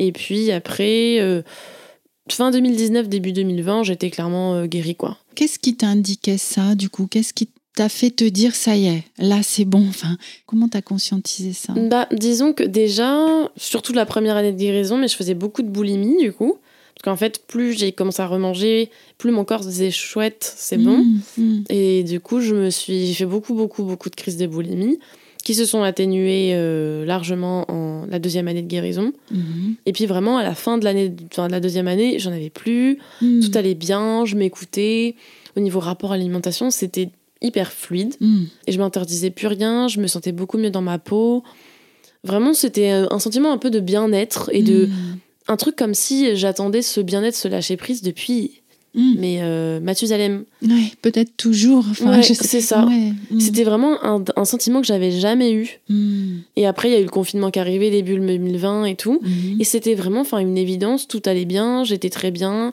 [0.00, 1.42] Et puis après, euh,
[2.30, 5.18] fin 2019, début 2020, j'étais clairement euh, guérie, quoi.
[5.34, 7.06] Qu'est-ce qui t'indiquait ça, du coup?
[7.06, 9.86] Qu'est-ce qui t'a fait te dire, ça y est, là, c'est bon?
[9.86, 11.74] Enfin, Comment t'as conscientisé ça?
[11.76, 15.68] Bah, disons que déjà, surtout la première année de guérison, mais je faisais beaucoup de
[15.68, 16.56] boulimie, du coup.
[16.94, 20.78] Parce qu'en fait, plus j'ai commencé à remanger, plus mon corps se disait chouette, c'est
[20.78, 20.98] bon.
[20.98, 21.20] Mm.
[21.38, 21.64] Mm.
[21.68, 24.98] Et du coup, je me suis, j'ai fait beaucoup, beaucoup, beaucoup de crises de boulimie
[25.50, 29.12] qui se sont atténuées euh, largement en la deuxième année de guérison.
[29.32, 29.74] Mhm.
[29.84, 32.50] Et puis vraiment, à la fin de l'année, enfin, de la deuxième année, j'en avais
[32.50, 32.98] plus.
[33.20, 33.40] Mm.
[33.40, 35.16] Tout allait bien, je m'écoutais.
[35.56, 37.10] Au niveau rapport à l'alimentation, c'était
[37.42, 38.14] hyper fluide.
[38.20, 38.44] Mm.
[38.68, 41.42] Et je m'interdisais plus rien, je me sentais beaucoup mieux dans ma peau.
[42.22, 44.88] Vraiment, c'était euh, un sentiment un peu de bien-être et de.
[45.48, 48.59] Un truc comme si j'attendais ce bien-être, ce lâcher-prise depuis.
[48.94, 49.14] Mm.
[49.18, 50.44] Mais euh, Mathusalem.
[50.62, 51.84] Ouais, peut-être toujours.
[51.90, 52.84] Enfin, Ouais, c'est ça.
[52.86, 53.12] Ouais.
[53.30, 53.40] Mm.
[53.40, 55.80] C'était vraiment un, un sentiment que j'avais jamais eu.
[55.88, 56.38] Mm.
[56.56, 59.20] Et après, il y a eu le confinement qui est arrivé, début 2020 et tout.
[59.58, 62.72] Et c'était vraiment enfin, une évidence, tout allait bien, j'étais très bien.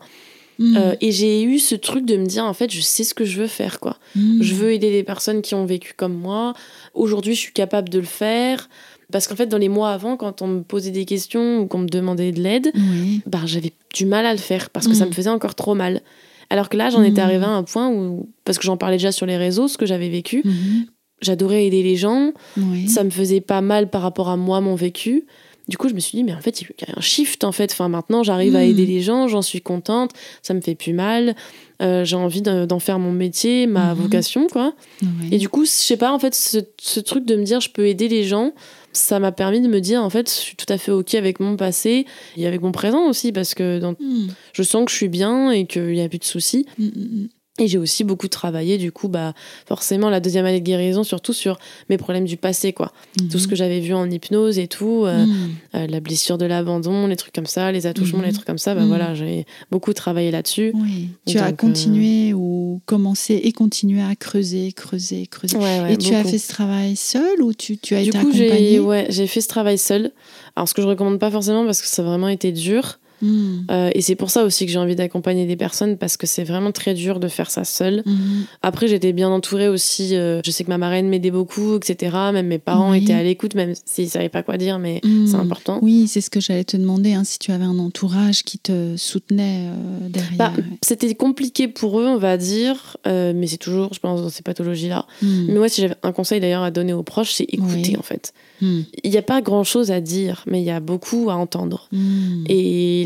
[0.60, 3.25] Euh, et j'ai eu ce truc de me dire, en fait, je sais ce que
[3.25, 3.97] je veux faire, quoi.
[4.15, 6.53] Je veux aider les personnes qui ont vécu comme moi.
[6.93, 8.69] Aujourd'hui, je suis capable de le faire.
[9.11, 11.77] Parce qu'en fait, dans les mois avant, quand on me posait des questions ou qu'on
[11.79, 13.21] me demandait de l'aide, Oui.
[13.25, 15.09] bah, j'avais du mal à le faire parce que ça Mm.
[15.09, 16.01] me faisait encore trop mal.
[16.49, 17.25] Alors que là, j'en étais Mm.
[17.25, 19.85] arrivée à un point où, parce que j'en parlais déjà sur les réseaux, ce que
[19.85, 20.85] j'avais vécu, Mhm.
[21.21, 22.87] j'adorais aider les gens, Oui.
[22.89, 25.25] ça me faisait pas mal par rapport à moi, mon vécu.
[25.69, 27.51] Du coup, je me suis dit, mais en fait, il y a un shift, en
[27.51, 27.73] fait.
[27.73, 28.69] Enfin, maintenant, j'arrive à Mm.
[28.69, 31.35] aider les gens, j'en suis contente, ça me fait plus mal.
[31.81, 34.01] Euh, j'ai envie de- d'en faire mon métier, ma Mhm.
[34.01, 34.73] vocation, quoi.
[35.01, 35.07] Oui.
[35.31, 37.69] Et du coup, je sais pas, en fait, ce, ce truc de me dire je
[37.69, 38.53] peux aider les gens,
[38.97, 41.39] ça m'a permis de me dire en fait, je suis tout à fait OK avec
[41.39, 42.05] mon passé
[42.36, 44.27] et avec mon présent aussi, parce que dans- Mm.
[44.53, 46.65] je sens que je suis bien et qu'il n'y a plus de soucis.
[46.77, 47.27] Mm, mm,
[47.59, 49.33] Et j'ai aussi beaucoup travaillé, du coup, bah,
[49.67, 51.57] forcément, la deuxième année de guérison, surtout sur
[51.89, 52.91] mes problèmes du passé, quoi.
[53.31, 55.49] Tout ce que j'avais vu en hypnose et tout, euh, Mm.
[55.75, 58.25] euh, la blessure de l'abandon, les trucs comme ça, les attouchements, Mhm.
[58.25, 58.87] les trucs comme ça, bah Mhm.
[58.87, 60.71] voilà, j'ai beaucoup travaillé là-dessus.
[60.75, 61.09] Oui.
[61.25, 65.57] Tu as continué ou commencé et continué à creuser, creuser, creuser.
[65.57, 68.19] Ouais, ouais, et tu as fait ce travail seul ou tu, tu as Du été
[68.19, 68.69] coup, accompagnée?
[68.73, 70.11] j'ai ouais, j'ai fait ce travail seul.
[70.55, 72.99] Alors, ce que je recommande pas forcément parce que ça a vraiment été dur.
[73.21, 73.65] Mm.
[73.71, 76.43] Euh, et c'est pour ça aussi que j'ai envie d'accompagner des personnes parce que c'est
[76.43, 78.03] vraiment très dur de faire ça seul.
[78.06, 78.45] Mhm.
[78.62, 80.15] Après, j'étais bien entourée aussi.
[80.15, 82.15] euh, je sais que ma marraine m'aidait beaucoup, etc.
[82.34, 82.99] Même mes parents Oui.
[83.03, 85.27] étaient à l'écoute, même s'ils savaient pas quoi dire, mais Mm.
[85.27, 85.80] c'est important.
[85.82, 88.95] Oui, c'est ce que j'allais te demander, hein, si tu avais un entourage qui te
[88.97, 90.38] soutenait euh, derrière.
[90.38, 94.43] Bah, c'était compliqué pour eux, on va dire, mais c'est toujours, je pense, dans ces
[94.43, 95.06] pathologies-là.
[95.21, 95.45] Mm.
[95.47, 97.97] Mais moi, si j'avais un conseil d'ailleurs à donner aux proches, c'est écouter Oui.
[97.97, 98.34] en fait.
[98.62, 98.80] Mm.
[99.03, 101.88] Il n'y a pas grand-chose à dire, mais il y a beaucoup à entendre.
[101.91, 102.43] Mm.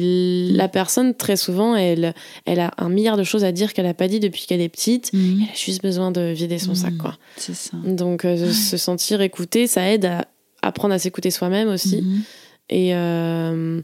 [0.02, 2.14] La personne, très souvent, elle,
[2.46, 4.70] elle a un milliard de choses à dire qu'elle n'a pas dit depuis qu'elle est
[4.70, 5.12] petite.
[5.14, 5.40] Mm.
[5.44, 6.98] Elle a juste besoin de vider son sac, Mm.
[6.98, 7.18] quoi.
[7.38, 7.78] C'est ça.
[7.84, 10.26] Donc, euh, se sentir écouté, ça aide à
[10.62, 12.02] apprendre à s'écouter soi-même aussi.
[12.02, 12.22] Mhm.
[12.70, 13.82] Et euh,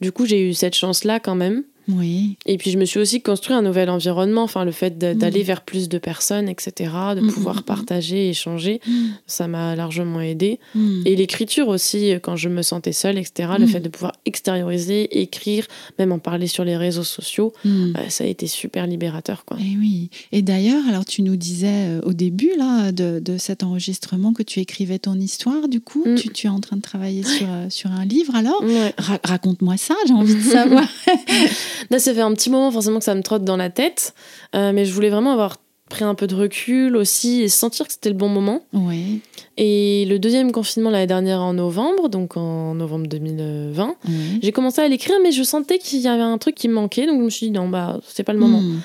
[0.00, 1.62] du coup, j'ai eu cette chance-là quand même.
[1.88, 2.36] Oui.
[2.46, 4.42] Et puis, je me suis aussi construit un nouvel environnement.
[4.42, 5.18] Enfin, le fait de- Mm.
[5.18, 6.72] d'aller vers plus de personnes, etc.,
[7.16, 7.62] de Mm, pouvoir mm, mm.
[7.62, 8.80] partager, échanger,
[9.26, 10.58] ça m'a largement aidé.
[11.06, 15.20] Et l'écriture aussi, euh, quand je me sentais seule, etc., le fait de pouvoir extérioriser,
[15.20, 15.66] écrire,
[15.98, 19.56] même en parler sur les réseaux sociaux, euh, ça a été super libérateur, quoi.
[19.58, 20.10] Et oui.
[20.32, 24.42] Et d'ailleurs, alors tu nous disais euh, au début là de, de cet enregistrement que
[24.42, 25.68] tu écrivais ton histoire.
[25.68, 28.34] Du coup, tu, tu es en train de travailler sur, sur un livre.
[28.34, 28.92] Alors, Ouais.
[28.98, 29.94] Ra- raconte-moi ça.
[30.06, 30.86] J'ai envie de savoir.
[31.90, 34.14] Là, ça fait un petit moment forcément que ça me trotte dans la tête,
[34.54, 35.56] euh, mais je voulais vraiment avoir
[35.88, 38.62] pris un peu de recul aussi et sentir que c'était le bon moment.
[38.72, 39.20] oui.
[39.60, 44.38] Et le deuxième confinement l'année dernière en novembre, donc en novembre 2020, oui.
[44.40, 47.06] j'ai commencé à l'écrire, mais je sentais qu'il y avait un truc qui me manquait,
[47.06, 48.60] donc je me suis dit non, bah c'est pas le moment.
[48.60, 48.80] Mm.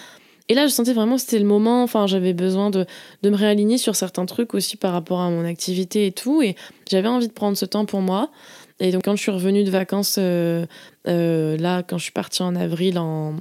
[0.50, 1.84] Et là, je sentais vraiment que c'était le moment.
[1.84, 2.86] Enfin, j'avais besoin de,
[3.22, 6.42] de me réaligner sur certains trucs aussi par rapport à mon activité et tout.
[6.42, 6.56] Et
[6.90, 8.30] j'avais envie de prendre ce temps pour moi.
[8.84, 10.66] Et donc, quand je suis revenue de vacances, euh,
[11.08, 13.36] euh, là, quand je suis partie en avril en,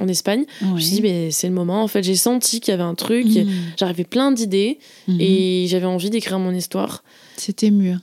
[0.00, 1.82] en Espagne, je me suis dit, mais c'est le moment.
[1.82, 3.26] En fait, j'ai senti qu'il y avait un truc.
[3.26, 3.48] Mhm.
[3.76, 4.78] J'avais plein d'idées
[5.08, 5.16] Mhm.
[5.20, 7.02] et j'avais envie d'écrire mon histoire.
[7.36, 7.98] C'était mûr.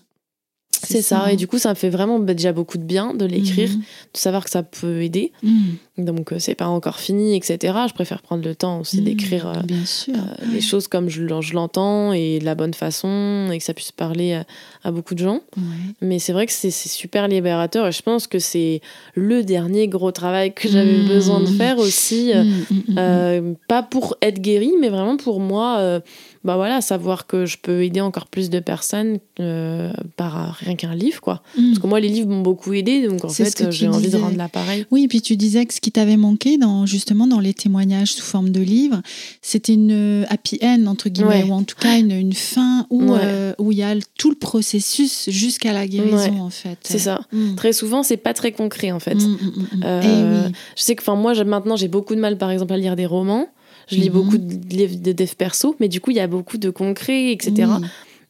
[0.87, 1.31] C'est ça.
[1.31, 3.77] Et du coup, ça me fait vraiment bah, déjà beaucoup de bien de l'écrire, Mhm.
[4.13, 5.31] de savoir que ça peut aider.
[5.43, 6.05] Mhm.
[6.05, 7.73] Donc, euh, c'est pas encore fini, etc.
[7.87, 9.03] Je préfère prendre le temps aussi Mhm.
[9.03, 10.13] d'écrire euh, Bien sûr.
[10.15, 13.73] euh, les choses comme je, je l'entends et de la bonne façon et que ça
[13.73, 14.45] puisse parler à,
[14.83, 15.41] à beaucoup de gens.
[15.57, 15.63] Ouais.
[16.01, 18.81] Mais c'est vrai que c'est super libérateur et je pense que c'est
[19.15, 21.07] le dernier gros travail que j'avais Mhm.
[21.07, 22.31] besoin de faire aussi.
[22.33, 22.95] euh, Mhm, mhm, mhm.
[22.99, 25.99] euh, pas pour être guérie, mais vraiment pour moi, euh,
[26.47, 30.75] bah voilà, savoir que je peux aider encore plus de personnes euh, par euh, rien
[30.75, 31.43] qu'un livre, quoi.
[31.57, 31.65] Mhm.
[31.71, 34.15] Parce que moi, les livres m'ont beaucoup aidé, donc en fait, euh, j'ai envie de
[34.17, 34.85] rendre l'appareil.
[34.89, 38.13] Oui, et puis tu disais que ce qui t'avait manqué dans justement dans les témoignages
[38.13, 39.01] sous forme de livre,
[39.41, 41.49] c'était une happy end entre guillemets, Ouais.
[41.49, 43.19] ou en tout cas une, une fin où Ouais.
[43.21, 46.39] euh, où il y a tout le processus jusqu'à la guérison Ouais.
[46.39, 46.77] en fait.
[46.83, 47.19] C'est ça.
[47.33, 47.55] Mm.
[47.55, 49.15] Très souvent, c'est pas très concret, en fait.
[49.15, 49.83] Mm, mm, mm, mm.
[49.83, 50.53] Euh, Eh oui.
[50.77, 53.05] Je sais que enfin, moi, maintenant, j'ai beaucoup de mal, par exemple, à lire des
[53.05, 53.49] romans.
[53.87, 54.13] Je lis Mhm.
[54.13, 57.31] beaucoup de livres de dev perso, mais du coup, il y a beaucoup de concret,
[57.31, 57.53] etc.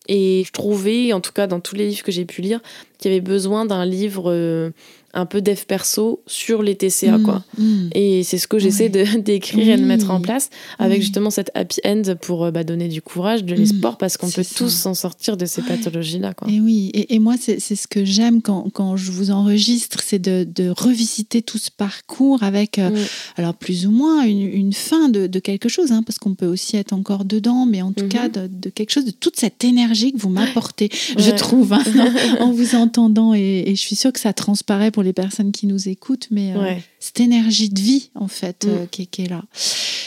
[0.10, 2.62] Et je trouvais, en tout cas dans tous les livres que j'ai pu lire,
[2.98, 4.70] qu'il y avait besoin d'un livre euh,
[5.14, 7.44] un peu dev perso sur les TCA, Mm, quoi.
[7.58, 7.90] mm.
[7.96, 10.50] Et c'est ce que j'essaie de d'écrire et de mettre en place
[10.80, 11.02] avec Oui.
[11.02, 14.44] justement cette happy end pour euh, bah, donner du courage, de l'espoir, parce qu'on peut
[14.44, 14.56] ça.
[14.56, 15.68] tous s'en sortir de ces Ouais.
[15.70, 16.34] pathologies-là.
[16.34, 16.48] quoi.
[16.52, 20.20] Et oui, et, et moi, c'est ce que j'aime quand, quand je vous enregistre, c'est
[20.20, 22.96] de, de revisiter tout ce parcours avec, euh, Mm.
[23.38, 26.46] alors plus ou moins, une, une fin de, de quelque chose, hein, parce qu'on peut
[26.48, 28.10] aussi être encore dedans, mais en tout Mhm.
[28.10, 31.84] cas, de, de quelque chose, de toute cette énergie que vous m'apportez, je trouve, hein,
[32.40, 35.68] en vous entendant, et, et je suis sûre que ça transparaît pour les personnes qui
[35.68, 36.84] nous écoutent, mais euh, Ouais.
[37.00, 38.70] cette énergie de vie, en fait, Mm.
[38.70, 39.44] euh, qui, est- qui est là.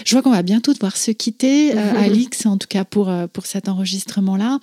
[0.04, 1.76] Je vois qu'on va bientôt devoir se quitter, euh,
[2.28, 4.58] Alix, en tout cas pour, pour cet enregistrement-là.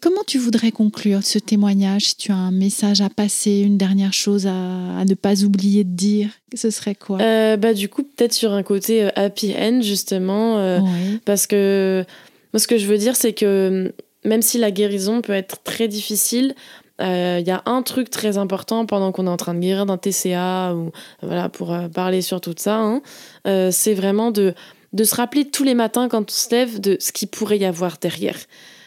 [0.00, 2.02] Comment tu voudrais conclure ce témoignage?
[2.02, 5.84] Si tu as un message à passer, une dernière chose à, à ne pas oublier
[5.84, 7.18] de dire, ce serait quoi?
[7.56, 11.18] Bah, du coup, peut-être sur un côté happy end, justement, Ouais.
[11.24, 12.04] parce que
[12.52, 13.92] moi, ce que je veux dire, c'est que
[14.24, 16.54] même si la guérison peut être très difficile,
[17.00, 19.86] euh, il y a un truc très important pendant qu'on est en train de guérir
[19.86, 20.92] d'un TCA, ou
[21.22, 23.02] voilà, pour euh, parler sur tout ça, hein,
[23.46, 24.54] euh, c'est vraiment de,
[24.92, 27.64] de se rappeler tous les matins quand on se lève de ce qu'il pourrait y
[27.64, 28.38] avoir derrière.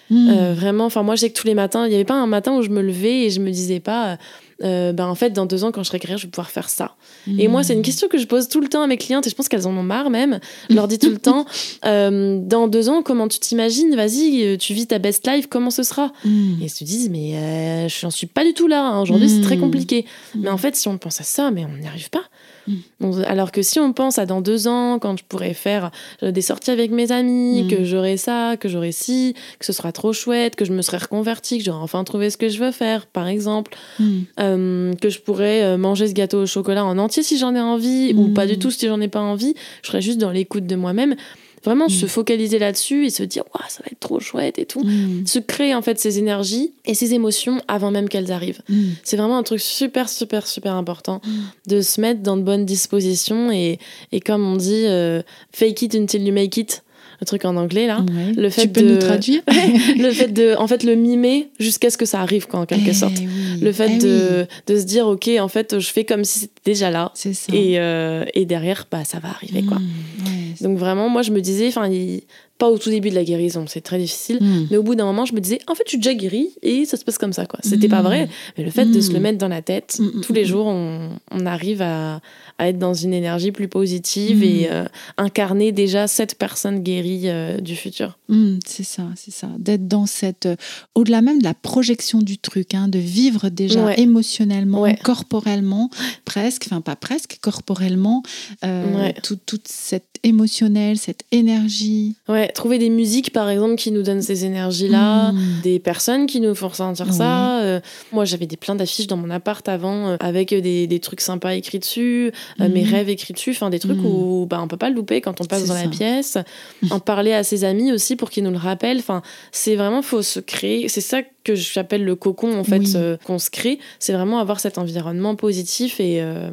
[0.09, 0.29] Mm.
[0.29, 2.27] Euh, vraiment, enfin moi je sais que tous les matins, il n'y avait pas un
[2.27, 4.17] matin où je me levais et je me disais pas,
[4.63, 6.95] euh, ben en fait dans deux ans quand je serai je vais pouvoir faire ça.
[7.37, 9.29] Et moi c'est une question que je pose tout le temps à mes clientes et
[9.29, 10.39] je pense qu'elles en ont marre même.
[10.69, 11.45] Je leur dis tout le temps,
[11.85, 15.83] euh, dans deux ans comment tu t'imagines, vas-y, tu vis ta best life, comment ce
[15.83, 16.11] sera?
[16.25, 16.61] Mm.
[16.61, 18.83] Et elles se disent mais je n'en suis pas du tout là.
[18.83, 19.01] hein.
[19.01, 20.05] Aujourd'hui c'est très compliqué.
[20.35, 22.23] Mais en fait si on pense à ça, mais on n'y arrive pas.
[22.69, 23.23] Mm.
[23.27, 25.91] Alors que si on pense à dans deux ans, quand je pourrais faire
[26.23, 27.67] euh, des sorties avec mes amis, Mm.
[27.67, 30.97] que j'aurai ça, que j'aurai ci, que ce sera trop chouette, que je me serai
[30.97, 34.05] reconvertie, que j'aurai enfin trouvé ce que je veux faire, par exemple, Mm.
[34.39, 37.61] euh, que je pourrais euh, manger ce gâteau au chocolat en entier si j'en ai
[37.61, 40.65] envie, ou pas du tout si j'en ai pas envie, je serais juste dans l'écoute
[40.67, 41.15] de moi-même.
[41.63, 41.89] Vraiment Mm.
[41.89, 44.81] se focaliser là-dessus et se dire, Ouah, ça va être trop chouette et tout.
[44.83, 45.25] Mm.
[45.27, 48.61] Se créer en fait ces énergies et ces émotions avant même qu'elles arrivent.
[48.69, 48.89] Mm.
[49.03, 51.21] C'est vraiment un truc super, super, super important
[51.67, 53.79] de se mettre dans de bonnes dispositions et,
[54.11, 56.83] et comme on dit, euh, fake it until you make it,
[57.21, 57.99] le truc en anglais là.
[58.01, 58.33] Ouais.
[58.35, 59.41] Le fait tu peux de- nous traduire
[59.97, 62.89] le fait de, en fait, le mimer jusqu'à ce que ça arrive, quoi, en quelque
[62.89, 63.17] Eh sorte.
[63.19, 63.27] oui.
[63.61, 64.45] Le fait Eh de, oui,
[64.75, 67.11] de se dire, ok, en fait, je fais comme si c'était déjà là.
[67.15, 67.53] C'est ça.
[67.53, 69.79] Et, euh, et derrière, bah, ça va arriver, quoi.
[69.79, 69.83] Mm.
[70.25, 70.31] Ouais.
[70.67, 72.21] Donc vraiment, moi, je me disais, enfin, il-
[72.59, 74.37] pas au tout début de la guérison, c'est très difficile.
[74.41, 74.67] Mm.
[74.69, 76.85] Mais au bout d'un moment, je me disais, en fait, je suis déjà guérie et
[76.85, 77.59] ça se passe comme ça, quoi.
[77.63, 78.05] C'était pas Mm.
[78.05, 79.23] vrai, mais le fait de se le Mm.
[79.23, 82.21] mettre dans la tête, tous les jours, on, on arrive à,
[82.59, 84.83] à être dans une énergie plus positive et euh,
[85.17, 88.19] incarner déjà cette personne guérie euh, du futur.
[88.67, 89.47] C'est ça, c'est ça.
[89.57, 90.45] D'être dans cette.
[90.45, 90.55] euh,
[90.95, 93.99] Au-delà même de la projection du truc, hein, de vivre déjà Ouais.
[93.99, 94.97] émotionnellement, Ouais.
[95.01, 95.89] corporellement,
[96.25, 98.21] presque, enfin pas presque, corporellement,
[98.65, 99.13] euh, Ouais.
[99.23, 102.15] tout- toute cette émotionnelle, cette énergie.
[102.27, 105.61] Ouais, trouver des musiques, par exemple, qui nous donnent ces énergies-là, Mm.
[105.63, 107.61] des personnes qui nous font ressentir ça.
[107.61, 107.79] Euh,
[108.11, 111.53] moi, j'avais des plein d'affiches dans mon appart avant, euh, avec des, des trucs sympas
[111.55, 112.31] écrits dessus,
[112.61, 112.91] euh, mes Mhm.
[112.91, 114.05] rêves écrits dessus, enfin des trucs Mhm.
[114.05, 115.83] où bah, on peut pas le louper quand on passe dans ça.
[115.83, 116.37] la pièce.
[116.91, 118.99] en parler à ses amis aussi pour qu'ils nous le rappellent.
[118.99, 119.21] Enfin,
[119.51, 120.87] c'est vraiment, faut se créer.
[120.89, 122.93] C'est ça que j'appelle le cocon, en fait, Oui.
[122.95, 123.79] euh, qu'on se crée.
[123.99, 126.49] C'est vraiment avoir cet environnement positif et euh,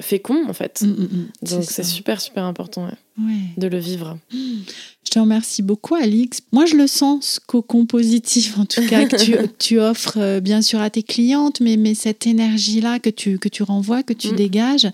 [0.00, 0.82] fécond, en fait.
[0.82, 1.28] Mm, mm, mm.
[1.50, 3.40] Donc c'est super, super important ouais, Ouais.
[3.56, 4.18] de le vivre.
[5.04, 6.40] Je te remercie beaucoup, Alix.
[6.52, 10.40] Moi, je le sens, ce cocon positif, en tout cas, que tu, tu offres euh,
[10.40, 14.12] bien sûr à tes clientes, mais, mais cette énergie-là que tu, que tu renvoies, que
[14.12, 14.86] tu dégages.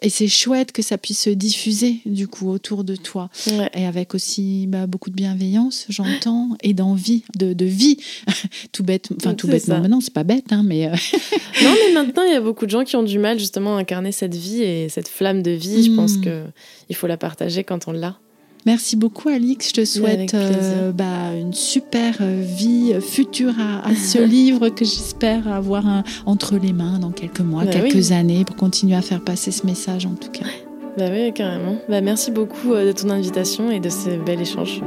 [0.00, 3.30] Et c'est chouette que ça puisse se diffuser, du coup, autour de toi.
[3.46, 3.70] Ouais.
[3.74, 7.98] Et avec aussi bah, beaucoup de bienveillance, j'entends, et d'envie, de, de vie.
[8.72, 10.86] Tout bête, enfin, tout bêtement, non, c'est pas bête, hein, mais.
[10.86, 10.90] euh,
[11.62, 13.80] Non, mais maintenant, il y a beaucoup de gens qui ont du mal justement à
[13.80, 15.84] incarner cette vie et cette flamme de vie.
[15.84, 16.44] Je pense que
[16.88, 18.16] il faut la partager quand on l'a.
[18.64, 19.70] Merci beaucoup, Alix.
[19.70, 24.84] Je te souhaite euh, bah, une super euh, vie future à, à ce livre que
[24.84, 28.12] j'espère avoir un- entre les mains dans quelques mois, Bah quelques oui.
[28.12, 30.46] années, pour continuer à faire passer ce message en tout cas.
[30.96, 31.76] Bah oui, carrément.
[31.88, 34.80] Bah merci beaucoup de ton invitation et de ce bel échange.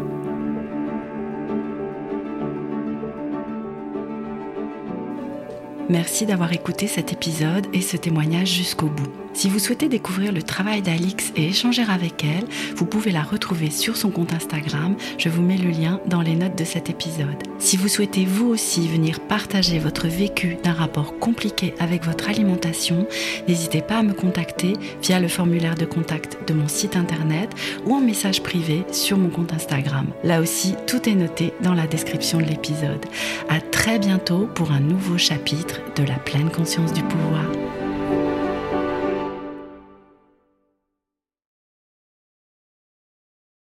[5.89, 9.24] Merci d'avoir écouté cet épisode et ce témoignage jusqu'au bout.
[9.35, 12.45] Si vous souhaitez découvrir le travail d'Alix et échanger avec elle,
[12.77, 14.95] vous pouvez la retrouver sur son compte Instagram.
[15.17, 17.43] Je vous mets le lien dans les notes de cet épisode.
[17.59, 23.07] Si vous souhaitez vous aussi venir partager votre vécu d'un rapport compliqué avec votre alimentation,
[23.45, 24.71] n'hésitez pas à me contacter
[25.03, 27.49] via le formulaire de contact de mon site internet
[27.85, 30.07] ou en message privé sur mon compte Instagram.
[30.23, 33.05] Là aussi, tout est noté dans la description de l'épisode.
[33.49, 37.45] À très bientôt pour un nouveau chapitre de la pleine conscience du pouvoir.